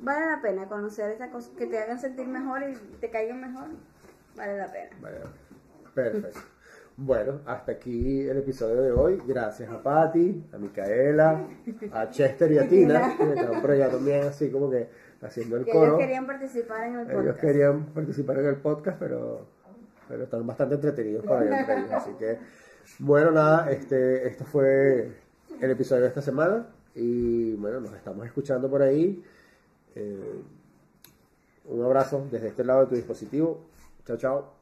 [0.00, 3.68] vale la pena conocer esas cosas que te hagan sentir mejor y te caigan mejor,
[4.34, 4.96] vale la pena.
[5.00, 5.18] Vale,
[5.94, 6.40] perfecto.
[7.02, 9.22] Bueno, hasta aquí el episodio de hoy.
[9.26, 11.46] Gracias a Patti, a Micaela,
[11.92, 14.86] a Chester y a Tina, que estaban por allá también, así como que
[15.22, 15.86] haciendo el Que coro.
[15.86, 17.40] ellos querían participar en el Ellos podcast.
[17.40, 19.46] querían participar en el podcast, pero,
[20.08, 21.90] pero están bastante entretenidos para ellos.
[21.90, 22.38] Así que,
[22.98, 25.10] bueno, nada, este, esto fue
[25.58, 26.66] el episodio de esta semana.
[26.94, 29.24] Y bueno, nos estamos escuchando por ahí.
[29.94, 30.42] Eh,
[31.64, 33.62] un abrazo desde este lado de tu dispositivo.
[34.04, 34.52] Chao, chao.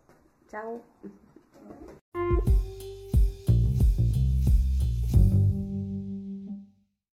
[0.49, 0.81] Chao.
[2.19, 2.48] Mm-hmm.